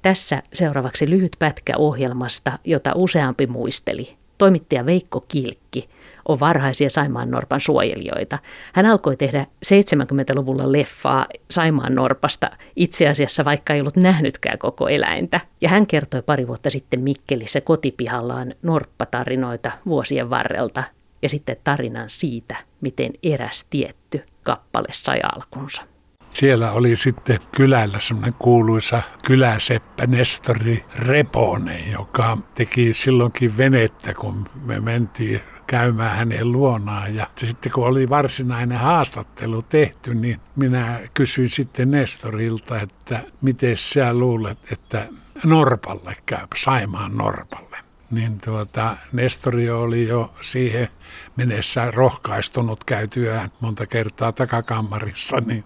Tässä 0.01 0.43
seuraavaksi 0.53 1.09
lyhyt 1.09 1.35
pätkä 1.39 1.73
ohjelmasta, 1.77 2.59
jota 2.63 2.91
useampi 2.95 3.47
muisteli. 3.47 4.24
Toimittaja 4.37 4.85
Veikko 4.85 5.25
Kilkki 5.27 5.89
on 6.27 6.39
varhaisia 6.39 6.89
Saimaan 6.89 7.31
Norpan 7.31 7.61
suojelijoita. 7.61 8.39
Hän 8.73 8.85
alkoi 8.85 9.17
tehdä 9.17 9.45
70-luvulla 9.65 10.71
leffaa 10.71 11.25
Saimaan 11.51 11.95
Norpasta 11.95 12.49
itse 12.75 13.07
asiassa 13.07 13.45
vaikka 13.45 13.73
ei 13.73 13.79
ollut 13.79 13.95
nähnytkään 13.95 14.57
koko 14.57 14.87
eläintä. 14.87 15.39
Ja 15.61 15.69
hän 15.69 15.87
kertoi 15.87 16.21
pari 16.21 16.47
vuotta 16.47 16.69
sitten 16.69 17.01
Mikkelissä 17.01 17.61
kotipihallaan 17.61 18.53
norppatarinoita 18.61 19.71
vuosien 19.85 20.29
varrelta 20.29 20.83
ja 21.21 21.29
sitten 21.29 21.57
tarinan 21.63 22.09
siitä, 22.09 22.55
miten 22.81 23.11
eräs 23.23 23.65
tietty 23.69 24.23
kappale 24.43 24.87
sai 24.91 25.19
alkunsa. 25.35 25.94
Siellä 26.35 26.71
oli 26.71 26.95
sitten 26.95 27.39
kylällä 27.55 27.99
semmoinen 27.99 28.33
kuuluisa 28.39 29.01
kyläseppä 29.25 30.07
Nestori 30.07 30.85
Reponen, 30.95 31.91
joka 31.91 32.37
teki 32.55 32.93
silloinkin 32.93 33.57
venettä, 33.57 34.13
kun 34.13 34.49
me 34.65 34.79
mentiin 34.79 35.41
käymään 35.67 36.17
hänen 36.17 36.51
luonaan. 36.51 37.15
Ja 37.15 37.27
sitten 37.37 37.71
kun 37.71 37.87
oli 37.87 38.09
varsinainen 38.09 38.77
haastattelu 38.77 39.61
tehty, 39.61 40.15
niin 40.15 40.39
minä 40.55 40.99
kysyin 41.13 41.49
sitten 41.49 41.91
Nestorilta, 41.91 42.81
että 42.81 43.23
miten 43.41 43.77
sä 43.77 44.13
luulet, 44.13 44.71
että 44.71 45.07
Norpalle 45.43 46.13
käy, 46.25 46.47
Saimaan 46.55 47.17
Norpalle. 47.17 47.74
Niin 48.11 48.37
tuota, 48.45 48.97
Nestori 49.13 49.69
oli 49.69 50.07
jo 50.07 50.33
siihen 50.41 50.87
mennessä 51.35 51.91
rohkaistunut 51.91 52.83
käytyään 52.83 53.51
monta 53.59 53.85
kertaa 53.85 54.31
takakammarissa, 54.31 55.37
niin 55.45 55.63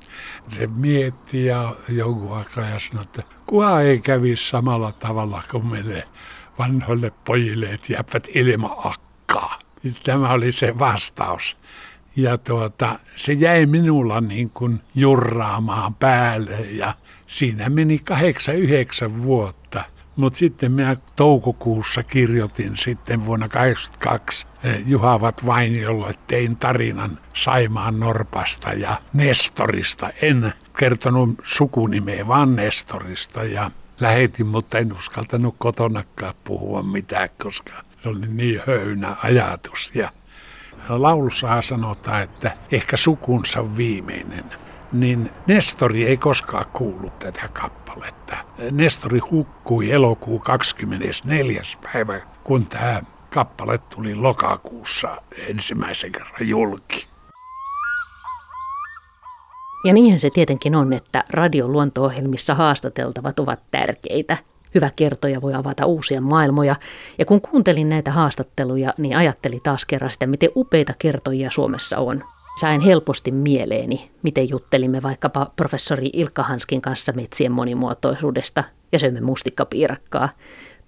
se 0.57 0.67
mietti 0.67 1.45
ja 1.45 1.75
jonkun 1.89 2.37
aikaa 2.37 2.69
ja 2.69 2.79
sanoi, 2.79 3.03
että 3.03 3.23
kuka 3.45 3.81
ei 3.81 3.99
kävisi 3.99 4.49
samalla 4.49 4.91
tavalla 4.91 5.43
kuin 5.51 5.67
menee 5.67 6.03
vanhoille 6.59 7.11
pojille, 7.25 7.65
että 7.65 7.93
jäävät 7.93 8.27
ilman 8.35 8.75
akkaa. 8.83 9.59
Tämä 10.03 10.29
oli 10.29 10.51
se 10.51 10.79
vastaus. 10.79 11.57
Ja 12.15 12.37
tuota, 12.37 12.99
se 13.15 13.33
jäi 13.33 13.65
minulla 13.65 14.21
niin 14.21 14.49
kuin 14.49 14.81
jurraamaan 14.95 15.95
päälle 15.95 16.59
ja 16.59 16.93
siinä 17.27 17.69
meni 17.69 17.99
kahdeksan, 17.99 18.55
yhdeksän 18.55 19.23
vuotta– 19.23 19.83
mutta 20.19 20.39
sitten 20.39 20.71
minä 20.71 20.95
toukokuussa 21.15 22.03
kirjoitin 22.03 22.77
sitten 22.77 23.25
vuonna 23.25 23.47
1982 23.47 24.47
eh, 24.63 24.83
Juhavat 24.87 25.45
Vainiolle, 25.45 26.13
tein 26.27 26.57
tarinan 26.57 27.19
Saimaan 27.33 27.99
Norpasta 27.99 28.69
ja 28.69 29.01
Nestorista. 29.13 30.09
En 30.21 30.53
kertonut 30.77 31.29
sukunimeä, 31.43 32.27
vaan 32.27 32.55
Nestorista 32.55 33.43
ja 33.43 33.71
lähetin, 33.99 34.47
mutta 34.47 34.77
en 34.77 34.93
uskaltanut 34.93 35.55
kotonakaan 35.57 36.33
puhua 36.43 36.83
mitään, 36.83 37.29
koska 37.43 37.73
se 38.03 38.09
oli 38.09 38.27
niin 38.27 38.61
höynä 38.67 39.15
ajatus. 39.23 39.91
Ja 39.95 40.11
laulussa 40.89 41.61
sanotaan, 41.61 42.23
että 42.23 42.57
ehkä 42.71 42.97
sukunsa 42.97 43.77
viimeinen 43.77 44.45
niin 44.91 45.31
Nestori 45.47 46.07
ei 46.07 46.17
koskaan 46.17 46.65
kuullut 46.73 47.19
tätä 47.19 47.49
kappaletta. 47.53 48.37
Nestori 48.71 49.19
hukkui 49.19 49.91
elokuu 49.91 50.39
24. 50.39 51.61
päivä, 51.93 52.19
kun 52.43 52.65
tämä 52.65 53.01
kappale 53.29 53.77
tuli 53.77 54.15
lokakuussa 54.15 55.21
ensimmäisen 55.47 56.11
kerran 56.11 56.47
julki. 56.47 57.07
Ja 59.85 59.93
niinhän 59.93 60.19
se 60.19 60.29
tietenkin 60.29 60.75
on, 60.75 60.93
että 60.93 61.23
radion 61.29 61.71
luonto-ohjelmissa 61.71 62.55
haastateltavat 62.55 63.39
ovat 63.39 63.59
tärkeitä. 63.71 64.37
Hyvä 64.75 64.89
kertoja 64.95 65.41
voi 65.41 65.53
avata 65.53 65.85
uusia 65.85 66.21
maailmoja. 66.21 66.75
Ja 67.17 67.25
kun 67.25 67.41
kuuntelin 67.41 67.89
näitä 67.89 68.11
haastatteluja, 68.11 68.93
niin 68.97 69.17
ajattelin 69.17 69.61
taas 69.61 69.85
kerran 69.85 70.11
sitä, 70.11 70.27
miten 70.27 70.49
upeita 70.55 70.93
kertojia 70.99 71.51
Suomessa 71.51 71.97
on 71.97 72.23
sain 72.59 72.81
helposti 72.81 73.31
mieleeni, 73.31 74.11
miten 74.23 74.49
juttelimme 74.49 75.01
vaikkapa 75.01 75.51
professori 75.55 76.09
Ilkka 76.13 76.43
Hanskin 76.43 76.81
kanssa 76.81 77.11
metsien 77.11 77.51
monimuotoisuudesta 77.51 78.63
ja 78.91 78.99
söimme 78.99 79.21
mustikkapiirakkaa, 79.21 80.29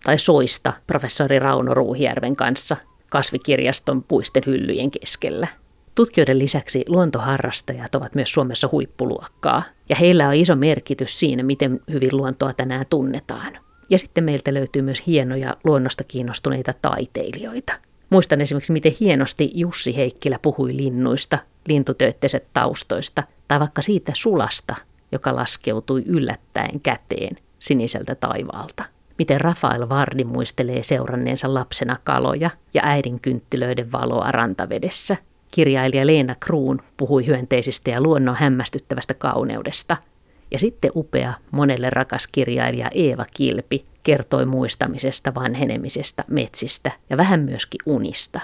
tai 0.04 0.20
soista 0.20 0.74
professori 0.88 1.40
Rauno 1.40 1.74
Ruuhjärven 1.74 2.36
kanssa 2.36 2.78
kasvikirjaston 3.10 4.04
puisten 4.04 4.44
hyllyjen 4.46 4.92
keskellä. 4.92 5.48
Tutkijoiden 5.96 6.40
lisäksi 6.40 6.86
luontoharrastajat 6.88 7.96
ovat 7.96 8.16
myös 8.16 8.34
Suomessa 8.34 8.70
huippuluokkaa, 8.72 9.64
ja 9.90 9.96
heillä 9.96 10.28
on 10.28 10.34
iso 10.34 10.56
merkitys 10.56 11.20
siinä, 11.20 11.44
miten 11.44 11.80
hyvin 11.92 12.18
luontoa 12.18 12.54
tänään 12.54 12.86
tunnetaan. 12.90 13.58
Ja 13.90 13.98
sitten 13.98 14.24
meiltä 14.24 14.54
löytyy 14.54 14.82
myös 14.82 15.08
hienoja 15.08 15.58
luonnosta 15.64 16.04
kiinnostuneita 16.04 16.74
taiteilijoita– 16.82 17.74
Muistan 18.12 18.42
esimerkiksi, 18.42 18.72
miten 18.72 18.96
hienosti 19.00 19.52
Jussi 19.54 19.96
Heikkilä 19.96 20.40
puhui 20.42 20.78
linnuista, 20.78 21.40
lintutöitteset 21.68 22.48
taustoista 22.54 23.24
tai 23.48 23.60
vaikka 23.60 23.82
siitä 23.82 24.12
sulasta, 24.16 24.76
joka 25.12 25.36
laskeutui 25.36 26.04
yllättäen 26.06 26.82
käteen 26.82 27.38
siniseltä 27.60 28.16
taivaalta. 28.16 28.84
Miten 29.18 29.42
Rafael 29.42 29.90
Vardi 29.90 30.24
muistelee 30.24 30.84
seuranneensa 30.84 31.54
lapsena 31.54 31.98
kaloja 32.04 32.50
ja 32.74 32.82
äidin 32.84 33.20
kynttilöiden 33.20 33.92
valoa 33.92 34.32
rantavedessä. 34.32 35.18
Kirjailija 35.52 36.08
Leena 36.08 36.36
Kruun 36.36 36.82
puhui 36.98 37.28
hyönteisistä 37.28 37.90
ja 37.90 38.02
luonnon 38.02 38.36
hämmästyttävästä 38.36 39.14
kauneudesta. 39.14 39.98
Ja 40.52 40.60
sitten 40.60 40.92
upea, 40.96 41.34
monelle 41.52 41.90
rakas 41.90 42.28
kirjailija 42.28 42.90
Eeva 42.96 43.26
Kilpi 43.34 43.86
kertoi 44.04 44.46
muistamisesta, 44.46 45.36
vanhenemisesta, 45.36 46.24
metsistä 46.28 46.92
ja 47.10 47.18
vähän 47.18 47.40
myöskin 47.40 47.82
unista. 47.86 48.40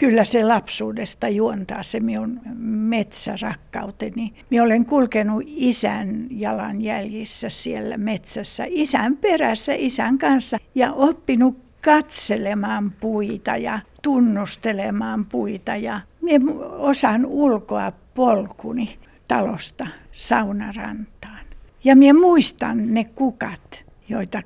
Kyllä 0.00 0.24
se 0.24 0.44
lapsuudesta 0.44 1.28
juontaa 1.28 1.82
se 1.82 2.00
minun 2.00 2.40
metsärakkauteni. 2.64 4.32
Minä 4.50 4.62
olen 4.62 4.84
kulkenut 4.84 5.42
isän 5.46 6.26
jalanjäljissä 6.30 7.48
siellä 7.48 7.96
metsässä, 7.96 8.64
isän 8.68 9.16
perässä, 9.16 9.72
isän 9.76 10.18
kanssa 10.18 10.58
ja 10.74 10.92
oppinut 10.92 11.58
katselemaan 11.84 12.92
puita 13.00 13.56
ja 13.56 13.80
tunnustelemaan 14.02 15.24
puita. 15.24 15.76
Ja 15.76 16.00
minä 16.20 16.52
osaan 16.62 17.26
ulkoa 17.26 17.92
polkuni 18.14 18.98
talosta 19.28 19.86
saunarantaan. 20.12 21.44
Ja 21.84 21.96
minä 21.96 22.20
muistan 22.20 22.94
ne 22.94 23.04
kukat, 23.04 23.84
joita 24.08 24.42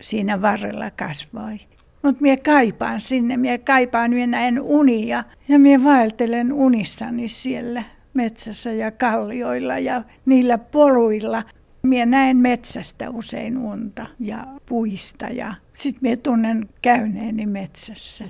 siinä 0.00 0.42
varrella 0.42 0.90
kasvoi. 0.90 1.60
Mutta 2.02 2.22
minä 2.22 2.36
kaipaan 2.36 3.00
sinne, 3.00 3.36
minä 3.36 3.58
kaipaan, 3.58 4.10
minä 4.10 4.26
näen 4.26 4.60
unia 4.60 5.24
ja 5.48 5.58
minä 5.58 5.84
vaeltelen 5.84 6.52
unissani 6.52 7.28
siellä 7.28 7.84
metsässä 8.14 8.72
ja 8.72 8.90
kallioilla 8.90 9.78
ja 9.78 10.02
niillä 10.26 10.58
poluilla. 10.58 11.44
Minä 11.82 12.06
näen 12.06 12.36
metsästä 12.36 13.10
usein 13.10 13.58
unta 13.58 14.06
ja 14.20 14.46
puista 14.68 15.26
ja 15.26 15.54
sitten 15.72 15.98
minä 16.02 16.16
tunnen 16.16 16.68
käyneeni 16.82 17.46
metsässä. 17.46 18.24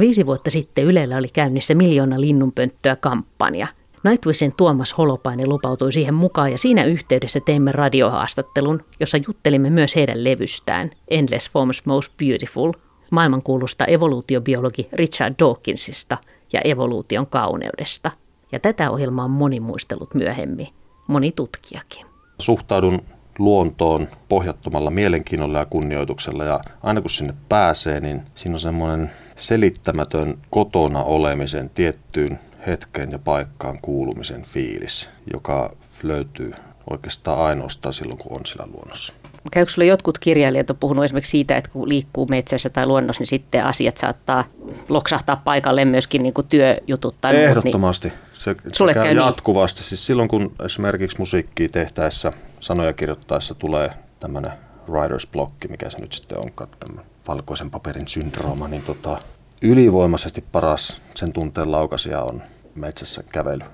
Viisi 0.00 0.26
vuotta 0.26 0.50
sitten 0.50 0.84
Ylellä 0.84 1.16
oli 1.16 1.28
käynnissä 1.28 1.74
miljoona 1.74 2.20
linnunpönttöä 2.20 2.96
kampanja. 2.96 3.66
Nightwishin 4.04 4.52
Tuomas 4.56 4.98
Holopainen 4.98 5.48
lupautui 5.48 5.92
siihen 5.92 6.14
mukaan 6.14 6.52
ja 6.52 6.58
siinä 6.58 6.84
yhteydessä 6.84 7.40
teimme 7.40 7.72
radiohaastattelun, 7.72 8.84
jossa 9.00 9.18
juttelimme 9.26 9.70
myös 9.70 9.96
heidän 9.96 10.24
levystään 10.24 10.90
Endless 11.08 11.50
Forms 11.50 11.86
Most 11.86 12.12
Beautiful, 12.18 12.72
maailmankuulusta 13.10 13.84
evoluutiobiologi 13.84 14.88
Richard 14.92 15.34
Dawkinsista 15.38 16.18
ja 16.52 16.60
evoluution 16.64 17.26
kauneudesta. 17.26 18.10
Ja 18.52 18.60
tätä 18.60 18.90
ohjelmaa 18.90 19.24
on 19.24 19.30
moni 19.30 19.60
muistellut 19.60 20.14
myöhemmin, 20.14 20.68
moni 21.08 21.32
tutkijakin. 21.32 22.06
Suhtaudun 22.38 23.02
luontoon 23.38 24.08
pohjattomalla 24.28 24.90
mielenkiinnolla 24.90 25.58
ja 25.58 25.66
kunnioituksella 25.66 26.44
ja 26.44 26.60
aina 26.82 27.00
kun 27.00 27.10
sinne 27.10 27.34
pääsee, 27.48 28.00
niin 28.00 28.22
siinä 28.34 28.54
on 28.54 28.60
semmoinen 28.60 29.10
selittämätön 29.36 30.38
kotona 30.50 31.02
olemisen 31.02 31.70
tiettyyn 31.70 32.38
hetkeen 32.66 33.10
ja 33.10 33.18
paikkaan 33.18 33.78
kuulumisen 33.82 34.42
fiilis, 34.42 35.10
joka 35.32 35.76
löytyy 36.02 36.52
oikeastaan 36.90 37.38
ainoastaan 37.38 37.92
silloin, 37.92 38.18
kun 38.18 38.38
on 38.38 38.46
sillä 38.46 38.66
luonnossa. 38.72 39.12
Käykö 39.52 39.72
sinulle 39.72 39.88
jotkut 39.88 40.18
kirjailijat 40.18 40.70
on 40.70 40.76
puhunut 40.76 41.04
esimerkiksi 41.04 41.30
siitä, 41.30 41.56
että 41.56 41.70
kun 41.70 41.88
liikkuu 41.88 42.26
metsässä 42.26 42.70
tai 42.70 42.86
luonnossa, 42.86 43.20
niin 43.20 43.26
sitten 43.26 43.64
asiat 43.64 43.96
saattaa 43.96 44.44
loksahtaa 44.88 45.36
paikalle 45.36 45.84
myöskin 45.84 46.22
niin 46.22 46.34
kuin 46.34 46.46
työjutut 46.46 47.14
tai 47.20 47.32
muut. 47.32 47.44
Ehdottomasti. 47.44 48.08
Niin 48.08 48.18
se, 48.32 48.56
se 48.72 48.84
käy, 48.84 48.94
käy 48.94 49.14
niin? 49.14 49.26
jatkuvasti. 49.26 49.80
Niin? 49.80 49.88
Siis 49.88 50.06
silloin 50.06 50.28
kun 50.28 50.52
esimerkiksi 50.64 51.18
musiikkia 51.18 51.68
tehtäessä, 51.68 52.32
sanoja 52.60 52.92
kirjoittaessa 52.92 53.54
tulee 53.54 53.90
tämmöinen 54.20 54.52
writer's 54.88 55.28
block, 55.32 55.52
mikä 55.68 55.90
se 55.90 55.98
nyt 55.98 56.12
sitten 56.12 56.38
onkaan, 56.38 56.70
tämmöinen 56.80 57.06
valkoisen 57.28 57.70
paperin 57.70 58.08
syndrooma, 58.08 58.68
niin 58.68 58.82
tota, 58.82 59.20
ylivoimaisesti 59.62 60.44
paras 60.52 61.02
sen 61.14 61.32
tunteen 61.32 61.72
laukasia 61.72 62.22
on 62.22 62.42
metsässä 62.74 63.22
kävely. 63.32 63.64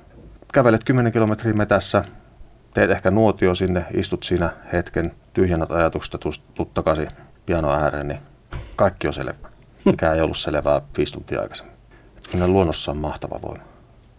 Kävelet 0.52 0.84
10 0.84 1.12
kilometriä 1.12 1.52
metässä, 1.52 2.04
teet 2.74 2.90
ehkä 2.90 3.10
nuotio 3.10 3.54
sinne, 3.54 3.84
istut 3.94 4.22
siinä 4.22 4.50
hetken, 4.72 5.12
tyhjennät 5.32 5.70
ajatuksesta, 5.70 6.18
tuut 6.54 6.74
takaisin 6.74 7.08
piano 7.46 7.72
ääreen, 7.72 8.08
niin 8.08 8.20
kaikki 8.76 9.06
on 9.06 9.14
selvä. 9.14 9.48
Mikä 9.84 10.12
ei 10.12 10.20
ollut 10.20 10.36
selvää 10.36 10.82
viisi 10.96 11.12
tuntia 11.12 11.40
aikaisemmin. 11.40 11.76
Kyllä 12.32 12.48
luonnossa 12.48 12.90
on 12.90 12.98
mahtava 12.98 13.42
voima. 13.42 13.62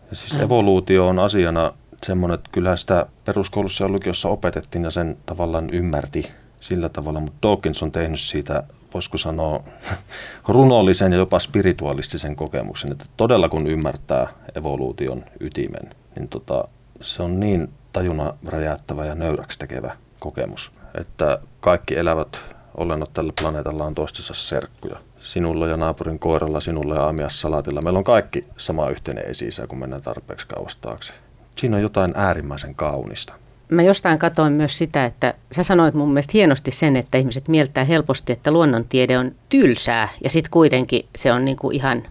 Ja 0.10 0.16
siis 0.16 0.42
evoluutio 0.42 1.08
on 1.08 1.20
asiana 1.20 1.74
semmoinen, 2.04 2.36
että 2.36 2.50
kyllä 2.52 2.76
sitä 2.76 3.06
peruskoulussa 3.26 3.84
ja 3.84 3.90
lukiossa 3.90 4.30
opetettiin 4.30 4.84
ja 4.84 4.92
sen 4.92 5.18
tavallaan 5.26 5.70
ymmärti 5.70 6.32
sillä 6.60 6.90
tavalla, 6.90 7.20
mutta 7.20 7.48
Dawkins 7.48 7.84
on 7.84 7.92
tehnyt 7.92 8.20
siitä 8.20 8.64
voisiko 8.94 9.18
sanoa, 9.18 9.64
runollisen 10.48 11.12
ja 11.12 11.18
jopa 11.18 11.40
spiritualistisen 11.40 12.36
kokemuksen, 12.36 12.92
että 12.92 13.06
todella 13.18 13.50
kun 13.50 13.68
ymmärtää 13.68 14.28
evoluution 14.56 15.24
ytimen, 15.40 15.90
niin 16.16 16.28
tota, 16.28 16.68
se 17.02 17.24
on 17.24 17.40
niin 17.40 17.70
tajuna 17.92 18.34
räjäyttävä 18.46 19.06
ja 19.06 19.16
nöyräksi 19.16 19.60
tekevä 19.60 19.96
kokemus, 20.20 20.72
että 20.96 21.40
kaikki 21.60 21.98
elävät 21.98 22.40
olennot 22.78 23.14
tällä 23.14 23.34
planeetalla 23.42 23.86
on 23.86 23.96
toistensa 23.96 24.34
serkkuja. 24.34 24.98
Sinulla 25.20 25.68
ja 25.68 25.78
naapurin 25.78 26.20
koiralla, 26.20 26.60
sinulla 26.60 26.96
ja 26.96 27.08
Amias 27.08 27.42
Salatilla. 27.42 27.82
Meillä 27.82 27.98
on 27.98 28.04
kaikki 28.04 28.46
sama 28.58 28.90
yhteinen 28.90 29.26
esi 29.30 29.50
kun 29.68 29.80
mennään 29.80 30.02
tarpeeksi 30.02 30.48
kauas 30.48 30.76
taakse. 30.76 31.14
Siinä 31.58 31.78
on 31.78 31.84
jotain 31.84 32.14
äärimmäisen 32.16 32.76
kaunista 32.76 33.34
mä 33.70 33.82
jostain 33.82 34.20
katoin 34.20 34.54
myös 34.54 34.78
sitä, 34.78 35.06
että 35.06 35.34
sä 35.52 35.64
sanoit 35.64 35.94
mun 35.94 36.10
mielestä 36.10 36.32
hienosti 36.34 36.72
sen, 36.72 36.96
että 36.96 37.18
ihmiset 37.18 37.48
mieltää 37.48 37.84
helposti, 37.84 38.34
että 38.34 38.52
luonnontiede 38.52 39.18
on 39.18 39.32
tylsää 39.50 40.10
ja 40.24 40.30
sitten 40.30 40.52
kuitenkin 40.52 41.06
se 41.16 41.32
on 41.32 41.46
niinku 41.46 41.72
ihan, 41.72 42.04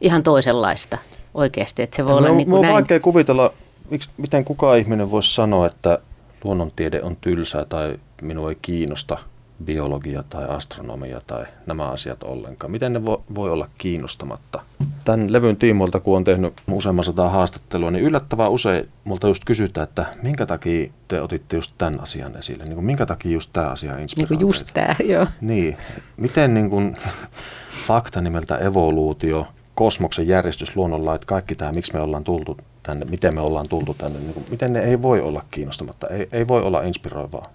ihan 0.00 0.22
toisenlaista 0.22 0.98
oikeasti. 1.34 1.82
Että 1.82 1.96
se 1.96 2.04
voi 2.04 2.12
ja 2.12 2.16
olla 2.16 2.28
niinku 2.28 2.56
on 2.56 2.62
näin. 2.62 2.74
vaikea 2.74 3.00
kuvitella, 3.00 3.52
miksi, 3.90 4.08
miten 4.16 4.44
kukaan 4.44 4.78
ihminen 4.78 5.10
voisi 5.10 5.34
sanoa, 5.34 5.66
että 5.66 5.98
luonnontiede 6.44 7.02
on 7.02 7.16
tylsää 7.20 7.64
tai 7.64 7.98
minua 8.22 8.50
ei 8.50 8.58
kiinnosta– 8.62 9.18
biologia 9.64 10.22
tai 10.22 10.44
astronomia 10.48 11.20
tai 11.26 11.44
nämä 11.66 11.88
asiat 11.88 12.22
ollenkaan. 12.22 12.70
Miten 12.70 12.92
ne 12.92 13.04
vo, 13.04 13.24
voi 13.34 13.50
olla 13.50 13.68
kiinnostamatta? 13.78 14.60
Tämän 15.04 15.32
levyn 15.32 15.56
tiimoilta, 15.56 16.00
kun 16.00 16.16
on 16.16 16.24
tehnyt 16.24 16.54
useamman 16.70 17.04
sata 17.04 17.28
haastattelua, 17.28 17.90
niin 17.90 18.04
yllättävän 18.04 18.50
usein 18.50 18.88
multa 19.04 19.28
just 19.28 19.44
kysytään, 19.44 19.88
että 19.88 20.06
minkä 20.22 20.46
takia 20.46 20.90
te 21.08 21.20
otitte 21.20 21.56
just 21.56 21.74
tämän 21.78 22.00
asian 22.00 22.36
esille? 22.36 22.64
Niin 22.64 22.74
kuin, 22.74 22.84
minkä 22.84 23.06
takia 23.06 23.32
just 23.32 23.50
tämä 23.52 23.66
asia 23.66 23.98
inspiroi 23.98 24.30
Niin 24.30 24.40
just 24.40 24.68
tämä, 24.74 24.94
joo. 25.04 25.26
Niin. 25.40 25.76
Miten 26.16 26.54
niin 26.54 26.70
kuin, 26.70 26.96
fakta 27.86 28.20
nimeltä 28.20 28.58
evoluutio, 28.58 29.46
kosmoksen 29.74 30.28
järjestys, 30.28 30.76
luonnonlait, 30.76 31.24
kaikki 31.24 31.54
tämä, 31.54 31.72
miksi 31.72 31.92
me 31.92 32.00
ollaan 32.00 32.24
tultu 32.24 32.58
tänne, 32.82 33.06
miten 33.10 33.34
me 33.34 33.40
ollaan 33.40 33.68
tultu 33.68 33.94
tänne, 33.94 34.18
niin 34.18 34.34
kuin, 34.34 34.46
miten 34.50 34.72
ne 34.72 34.80
ei 34.80 35.02
voi 35.02 35.20
olla 35.20 35.42
kiinnostamatta, 35.50 36.08
ei, 36.08 36.28
ei 36.32 36.48
voi 36.48 36.62
olla 36.62 36.82
inspiroivaa. 36.82 37.50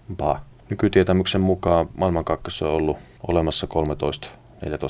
Nykytietämyksen 0.72 1.42
mukaan 1.42 1.90
maailmankaikkeus 1.98 2.62
on 2.62 2.70
ollut 2.70 2.98
olemassa 3.28 3.68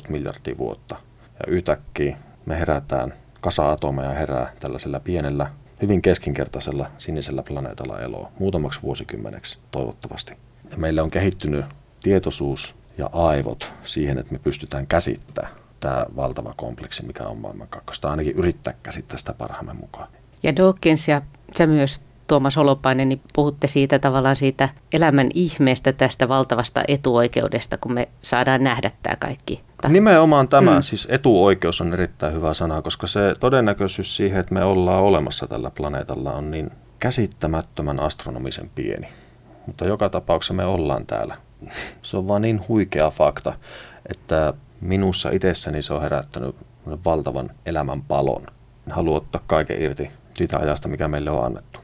13-14 0.07 0.09
miljardia 0.09 0.57
vuotta. 0.57 0.95
Ja 1.33 1.53
yhtäkkiä 1.53 2.17
me 2.45 2.59
herätään, 2.59 3.13
kasa 3.41 3.71
atomeja 3.71 4.11
herää 4.11 4.53
tällaisella 4.59 4.99
pienellä, 4.99 5.51
hyvin 5.81 6.01
keskinkertaisella 6.01 6.87
sinisellä 6.97 7.43
planeetalla 7.43 7.99
eloa 7.99 8.31
muutamaksi 8.39 8.81
vuosikymmeneksi 8.81 9.59
toivottavasti. 9.71 10.33
Ja 10.71 10.77
meillä 10.77 11.03
on 11.03 11.11
kehittynyt 11.11 11.65
tietoisuus 12.03 12.75
ja 12.97 13.09
aivot 13.13 13.73
siihen, 13.83 14.17
että 14.17 14.33
me 14.33 14.39
pystytään 14.39 14.87
käsittämään 14.87 15.53
tämä 15.79 16.05
valtava 16.15 16.53
kompleksi, 16.55 17.05
mikä 17.05 17.23
on 17.23 17.37
maailmankaikkeus. 17.37 17.99
Tai 17.99 18.11
ainakin 18.11 18.35
yrittää 18.35 18.73
käsittää 18.83 19.17
sitä 19.17 19.33
parhaamme 19.33 19.73
mukaan. 19.73 20.07
Ja 20.43 20.55
Dawkins 20.55 21.07
ja 21.07 21.21
sä 21.57 21.67
myös 21.67 22.01
Tuomas 22.31 22.55
Holopainen, 22.55 23.09
niin 23.09 23.21
puhutte 23.33 23.67
siitä 23.67 23.99
tavallaan 23.99 24.35
siitä 24.35 24.69
elämän 24.93 25.29
ihmeestä 25.33 25.93
tästä 25.93 26.29
valtavasta 26.29 26.83
etuoikeudesta, 26.87 27.77
kun 27.77 27.93
me 27.93 28.09
saadaan 28.21 28.63
nähdä 28.63 28.91
tämä 29.03 29.15
kaikki. 29.15 29.61
Nimenomaan 29.87 30.47
tämä, 30.47 30.75
mm. 30.75 30.81
siis 30.81 31.07
etuoikeus 31.11 31.81
on 31.81 31.93
erittäin 31.93 32.33
hyvä 32.33 32.53
sana, 32.53 32.81
koska 32.81 33.07
se 33.07 33.33
todennäköisyys 33.39 34.15
siihen, 34.15 34.39
että 34.39 34.53
me 34.53 34.63
ollaan 34.63 35.03
olemassa 35.03 35.47
tällä 35.47 35.71
planeetalla 35.71 36.33
on 36.33 36.51
niin 36.51 36.69
käsittämättömän 36.99 37.99
astronomisen 37.99 38.71
pieni. 38.75 39.07
Mutta 39.67 39.85
joka 39.85 40.09
tapauksessa 40.09 40.53
me 40.53 40.65
ollaan 40.65 41.05
täällä. 41.05 41.35
Se 42.03 42.17
on 42.17 42.27
vaan 42.27 42.41
niin 42.41 42.61
huikea 42.67 43.09
fakta, 43.09 43.53
että 44.05 44.53
minussa 44.81 45.29
itsessäni 45.29 45.81
se 45.81 45.93
on 45.93 46.01
herättänyt 46.01 46.55
valtavan 47.05 47.49
elämän 47.65 48.01
palon. 48.01 48.45
Haluan 48.89 49.17
ottaa 49.17 49.41
kaiken 49.47 49.81
irti 49.81 50.11
siitä 50.33 50.59
ajasta, 50.59 50.87
mikä 50.87 51.07
meille 51.07 51.31
on 51.31 51.45
annettu. 51.45 51.80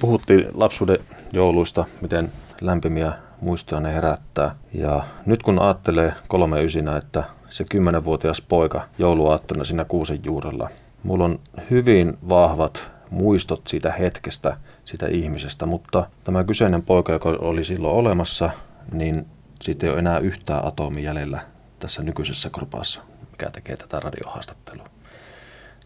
Puhuttiin 0.00 0.46
lapsuuden 0.54 0.98
jouluista, 1.32 1.84
miten 2.00 2.32
lämpimiä 2.60 3.12
muistoja 3.40 3.80
ne 3.80 3.94
herättää. 3.94 4.54
Ja 4.74 5.04
nyt 5.26 5.42
kun 5.42 5.58
ajattelee 5.58 6.14
kolme 6.28 6.62
ysinä, 6.62 6.96
että 6.96 7.24
se 7.50 7.64
kymmenenvuotias 7.64 8.40
poika 8.40 8.88
jouluaattona 8.98 9.64
siinä 9.64 9.84
kuusen 9.84 10.20
juurella, 10.24 10.70
mulla 11.02 11.24
on 11.24 11.40
hyvin 11.70 12.18
vahvat 12.28 12.90
muistot 13.10 13.62
siitä 13.68 13.92
hetkestä, 13.92 14.56
sitä 14.84 15.06
ihmisestä, 15.06 15.66
mutta 15.66 16.06
tämä 16.24 16.44
kyseinen 16.44 16.82
poika, 16.82 17.12
joka 17.12 17.28
oli 17.28 17.64
silloin 17.64 17.96
olemassa, 17.96 18.50
niin 18.92 19.26
siitä 19.62 19.86
ei 19.86 19.92
ole 19.92 19.98
enää 19.98 20.18
yhtään 20.18 20.64
atomia 20.64 21.04
jäljellä 21.04 21.40
tässä 21.78 22.02
nykyisessä 22.02 22.50
grupassa, 22.50 23.00
mikä 23.30 23.50
tekee 23.50 23.76
tätä 23.76 24.00
radiohaastattelua. 24.00 24.88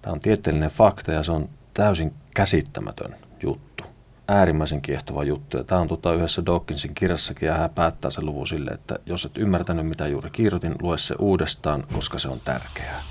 Tämä 0.03 0.13
on 0.13 0.21
tieteellinen 0.21 0.71
fakta 0.71 1.13
ja 1.13 1.23
se 1.23 1.33
on 1.33 1.49
täysin 1.75 2.13
käsittämätön 2.35 3.17
äärimmäisen 4.29 4.81
kiehtova 4.81 5.25
juttu. 5.25 5.57
Ja 5.57 5.65
tämä 5.65 5.81
on 5.81 5.89
tota 5.89 6.15
yhdessä 6.15 6.47
Dawkinsin 6.47 6.95
kirjassakin 6.95 7.47
ja 7.47 7.55
hän 7.55 7.71
päättää 7.71 8.11
sen 8.11 8.27
luvun 8.27 8.47
sille, 8.47 8.71
että 8.71 8.99
jos 9.07 9.25
et 9.25 9.39
ymmärtänyt 9.39 9.87
mitä 9.87 10.07
juuri 10.09 10.31
kirjoitin, 10.31 10.75
lue 10.83 10.99
se 10.99 11.15
uudestaan, 11.19 11.85
koska 11.93 12.19
se 12.19 12.29
on 12.29 12.41
tärkeää. 12.41 13.03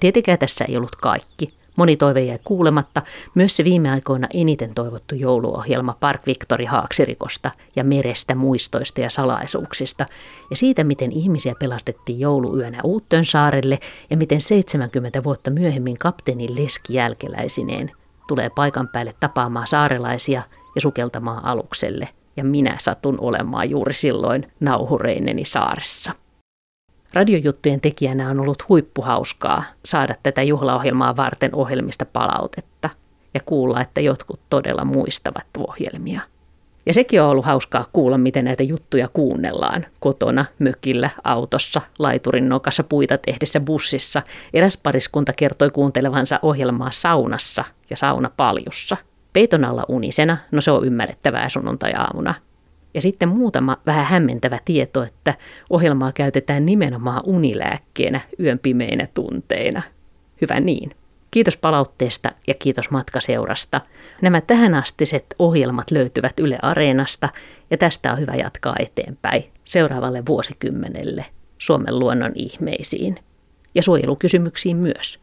Tietenkään 0.00 0.38
tässä 0.38 0.64
ei 0.64 0.76
ollut 0.76 0.96
kaikki. 0.96 1.63
Moni 1.76 1.96
toive 1.96 2.20
jäi 2.20 2.38
kuulematta, 2.44 3.02
myös 3.34 3.56
se 3.56 3.64
viime 3.64 3.90
aikoina 3.90 4.26
eniten 4.34 4.74
toivottu 4.74 5.14
jouluohjelma 5.14 5.96
Park 6.00 6.26
Victory 6.26 6.64
Haaksirikosta 6.64 7.50
ja 7.76 7.84
merestä, 7.84 8.34
muistoista 8.34 9.00
ja 9.00 9.10
salaisuuksista, 9.10 10.06
ja 10.50 10.56
siitä, 10.56 10.84
miten 10.84 11.12
ihmisiä 11.12 11.54
pelastettiin 11.60 12.20
jouluyönä 12.20 12.80
Uuttön 12.84 13.24
saarelle 13.24 13.78
ja 14.10 14.16
miten 14.16 14.40
70 14.40 15.24
vuotta 15.24 15.50
myöhemmin 15.50 15.98
kapteenin 15.98 16.64
leski 16.64 16.94
jälkeläisineen 16.94 17.90
tulee 18.28 18.50
paikan 18.50 18.88
päälle 18.88 19.14
tapaamaan 19.20 19.66
saarelaisia 19.66 20.42
ja 20.74 20.80
sukeltamaan 20.80 21.44
alukselle, 21.44 22.08
ja 22.36 22.44
minä 22.44 22.76
satun 22.80 23.18
olemaan 23.20 23.70
juuri 23.70 23.94
silloin 23.94 24.52
nauhureineni 24.60 25.44
saaressa. 25.44 26.12
Radiojuttujen 27.14 27.80
tekijänä 27.80 28.30
on 28.30 28.40
ollut 28.40 28.68
huippuhauskaa 28.68 29.64
saada 29.84 30.14
tätä 30.22 30.42
juhlaohjelmaa 30.42 31.16
varten 31.16 31.54
ohjelmista 31.54 32.04
palautetta 32.04 32.90
ja 33.34 33.40
kuulla, 33.46 33.80
että 33.80 34.00
jotkut 34.00 34.40
todella 34.50 34.84
muistavat 34.84 35.46
ohjelmia. 35.58 36.20
Ja 36.86 36.94
sekin 36.94 37.22
on 37.22 37.28
ollut 37.28 37.44
hauskaa 37.44 37.86
kuulla, 37.92 38.18
miten 38.18 38.44
näitä 38.44 38.62
juttuja 38.62 39.08
kuunnellaan 39.12 39.84
kotona, 40.00 40.44
mökillä, 40.58 41.10
autossa, 41.24 41.80
laiturin 41.98 42.48
nokassa, 42.48 42.84
puita 42.84 43.18
tehdessä 43.18 43.60
bussissa. 43.60 44.22
Eräs 44.54 44.76
pariskunta 44.76 45.32
kertoi 45.32 45.70
kuuntelevansa 45.70 46.38
ohjelmaa 46.42 46.90
saunassa 46.90 47.64
ja 47.90 47.96
saunapaljussa. 47.96 48.96
Peiton 49.32 49.64
alla 49.64 49.84
unisena, 49.88 50.36
no 50.52 50.60
se 50.60 50.70
on 50.70 50.86
ymmärrettävää 50.86 51.48
sunnuntai-aamuna. 51.48 52.34
Ja 52.94 53.00
sitten 53.00 53.28
muutama 53.28 53.76
vähän 53.86 54.04
hämmentävä 54.04 54.58
tieto, 54.64 55.02
että 55.02 55.34
ohjelmaa 55.70 56.12
käytetään 56.12 56.64
nimenomaan 56.64 57.22
unilääkkeenä 57.24 58.20
yön 58.40 58.58
pimeinä 58.58 59.08
tunteina. 59.14 59.82
Hyvä 60.40 60.60
niin. 60.60 60.90
Kiitos 61.30 61.56
palautteesta 61.56 62.32
ja 62.46 62.54
kiitos 62.54 62.90
matkaseurasta. 62.90 63.80
Nämä 64.22 64.40
tähänastiset 64.40 65.26
ohjelmat 65.38 65.90
löytyvät 65.90 66.40
Yle 66.40 66.58
Areenasta 66.62 67.28
ja 67.70 67.78
tästä 67.78 68.12
on 68.12 68.20
hyvä 68.20 68.32
jatkaa 68.34 68.76
eteenpäin 68.78 69.44
seuraavalle 69.64 70.22
vuosikymmenelle 70.26 71.24
Suomen 71.58 71.98
luonnon 71.98 72.32
ihmeisiin 72.34 73.18
ja 73.74 73.82
suojelukysymyksiin 73.82 74.76
myös, 74.76 75.20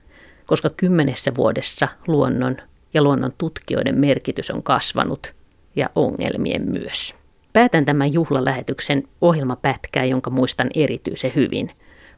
koska 0.48 0.70
kymmenessä 0.70 1.32
vuodessa 1.36 1.88
luonnon 2.08 2.58
ja 2.94 3.04
luonnon 3.04 3.34
tutkijoiden 3.38 4.00
merkitys 4.00 4.52
on 4.52 4.64
kasvanut 4.64 5.34
ja 5.76 5.90
ongelmien 5.96 6.70
myös. 6.70 7.21
Päätän 7.54 7.86
tämän 7.86 8.14
juhlalähetyksen 8.14 9.04
ohjelmapätkää, 9.22 10.06
jonka 10.06 10.30
muistan 10.30 10.70
erityisen 10.76 11.32
hyvin. 11.36 11.72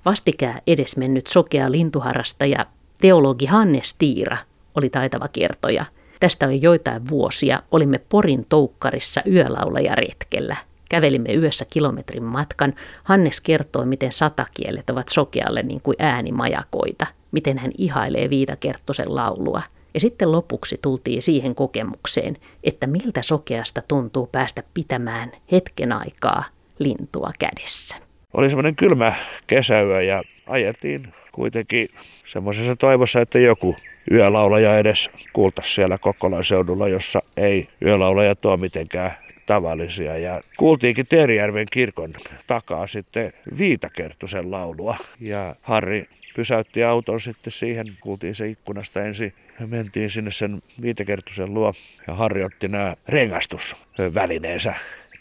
Vastikää 0.05 0.61
edesmennyt 0.67 1.27
sokea 1.27 1.71
lintuharrastaja 1.71 2.65
Teologi 3.01 3.45
Hannes 3.45 3.93
Tiira 3.93 4.37
oli 4.75 4.89
taitava 4.89 5.27
kertoja. 5.27 5.85
Tästä 6.19 6.45
on 6.45 6.61
joitain 6.61 7.09
vuosia. 7.09 7.63
Olimme 7.71 7.97
Porin 8.09 8.45
toukkarissa 8.49 9.21
yölaulajaretkellä. 9.31 10.55
Kävelimme 10.89 11.33
yössä 11.33 11.65
kilometrin 11.69 12.23
matkan. 12.23 12.73
Hannes 13.03 13.41
kertoi, 13.41 13.85
miten 13.85 14.11
satakielet 14.11 14.89
ovat 14.89 15.09
sokealle 15.09 15.63
niin 15.63 15.81
kuin 15.81 15.95
äänimajakoita. 15.99 17.05
Miten 17.31 17.57
hän 17.57 17.71
ihailee 17.77 18.29
Viitakerttosen 18.29 19.15
laulua. 19.15 19.61
Ja 19.93 19.99
sitten 19.99 20.31
lopuksi 20.31 20.79
tultiin 20.81 21.21
siihen 21.21 21.55
kokemukseen, 21.55 22.37
että 22.63 22.87
miltä 22.87 23.21
sokeasta 23.21 23.81
tuntuu 23.87 24.27
päästä 24.27 24.63
pitämään 24.73 25.31
hetken 25.51 25.91
aikaa 25.91 26.43
lintua 26.79 27.31
kädessä. 27.39 27.95
Oli 28.33 28.49
semmoinen 28.49 28.75
kylmä 28.75 29.13
kesäyö 29.47 30.01
ja 30.01 30.23
ajettiin 30.47 31.13
kuitenkin 31.31 31.89
semmoisessa 32.25 32.75
toivossa, 32.75 33.21
että 33.21 33.39
joku 33.39 33.75
yölaulaja 34.11 34.77
edes 34.77 35.11
kuultaisi 35.33 35.73
siellä 35.73 35.97
Kokkolan 35.97 36.45
seudulla, 36.45 36.87
jossa 36.87 37.19
ei 37.37 37.67
yölaulaja 37.81 38.35
tuo 38.35 38.57
mitenkään 38.57 39.11
tavallisia. 39.45 40.17
Ja 40.17 40.41
kuultiinkin 40.57 41.07
Teerijärven 41.07 41.67
kirkon 41.71 42.13
takaa 42.47 42.87
sitten 42.87 43.33
Viitakerttusen 43.57 44.51
laulua. 44.51 44.95
Ja 45.19 45.55
Harri 45.61 46.05
pysäytti 46.35 46.83
auton 46.83 47.21
sitten 47.21 47.53
siihen, 47.53 47.97
kuultiin 48.01 48.35
se 48.35 48.47
ikkunasta 48.47 49.01
ensin. 49.01 49.33
Ja 49.59 49.67
mentiin 49.67 50.09
sinne 50.09 50.31
sen 50.31 50.61
Viitakerttusen 50.81 51.53
luo 51.53 51.73
ja 52.07 52.13
Harri 52.13 52.43
otti 52.43 52.67
nämä 52.67 52.95
rengastusvälineensä 53.07 54.73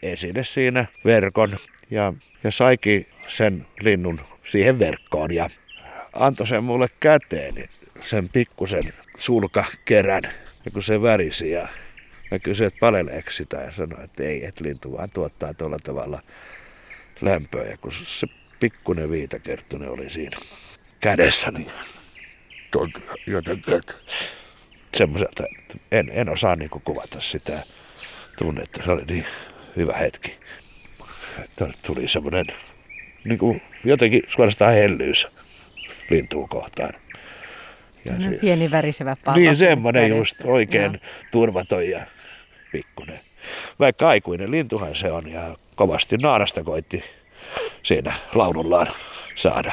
esille 0.03 0.45
siinä 0.45 0.85
verkon. 1.05 1.57
Ja, 1.91 2.13
ja 2.45 2.51
saikin 2.51 3.07
sen 3.27 3.67
linnun 3.81 4.21
siihen 4.45 4.79
verkkoon 4.79 5.35
ja 5.35 5.51
antoi 6.13 6.47
sen 6.47 6.65
mulle 6.65 6.89
käteen, 7.01 7.69
sen 8.03 8.29
pikkusen 8.29 8.93
sulkakerän, 9.19 10.23
ja 10.65 10.71
kun 10.71 10.83
se 10.83 11.03
värisi 11.03 11.51
ja 11.51 11.69
mä 12.31 12.39
kysyin, 12.39 12.67
että 12.67 12.81
paleleeko 12.81 13.31
sitä 13.31 13.57
ja 13.57 13.73
sanoi, 13.73 14.05
että 14.05 14.23
ei, 14.23 14.45
että 14.45 14.65
lintu 14.65 14.93
vaan 14.93 15.11
tuottaa 15.11 15.55
tuolla 15.55 15.79
tavalla 15.83 16.23
lämpöä. 17.21 17.65
Ja 17.65 17.77
kun 17.77 17.93
se 17.93 18.27
pikkunen 18.61 19.11
viitakerttunen 19.11 19.89
oli 19.91 20.11
siinä 20.11 20.37
kädessä, 21.03 21.51
niin 21.51 21.71
tuntui 22.71 23.03
jotenkin, 23.27 23.75
että 23.75 23.95
semmoiselta, 24.97 25.45
että 25.59 25.79
en, 25.93 26.11
en 26.13 26.29
osaa 26.29 26.57
niin 26.57 26.71
kuvata 26.85 27.21
sitä 27.21 27.63
tunnetta. 28.39 28.83
Se 28.85 28.91
oli 28.91 29.05
niin 29.05 29.27
hyvä 29.77 29.93
hetki. 29.93 30.39
Että 31.45 31.69
tuli 31.87 32.09
semmoinen 32.09 32.47
niin 33.25 33.39
kuin 33.39 33.63
jotenkin 33.85 34.23
suorastaan 34.29 34.75
hellyys 34.75 35.29
lintua 36.11 36.49
kohtaan. 36.49 36.93
Ja 38.05 38.13
no, 38.13 38.21
siis, 38.21 38.41
pieni 38.41 38.71
värisevä 38.71 39.17
pallo. 39.25 39.39
Niin, 39.39 39.57
semmoinen 39.57 40.09
just 40.17 40.41
oikein 40.45 40.93
no. 40.93 40.99
turvaton 41.33 41.89
ja 41.89 42.07
pikkunen. 42.73 43.21
Vaikka 43.79 44.09
aikuinen 44.09 44.51
lintuhan 44.51 44.95
se 44.97 45.13
on 45.13 45.31
ja 45.31 45.57
kovasti 45.75 46.17
naarasta 46.17 46.65
koitti 46.65 47.05
siinä 47.83 48.13
laulullaan 48.35 48.87
saada 49.35 49.73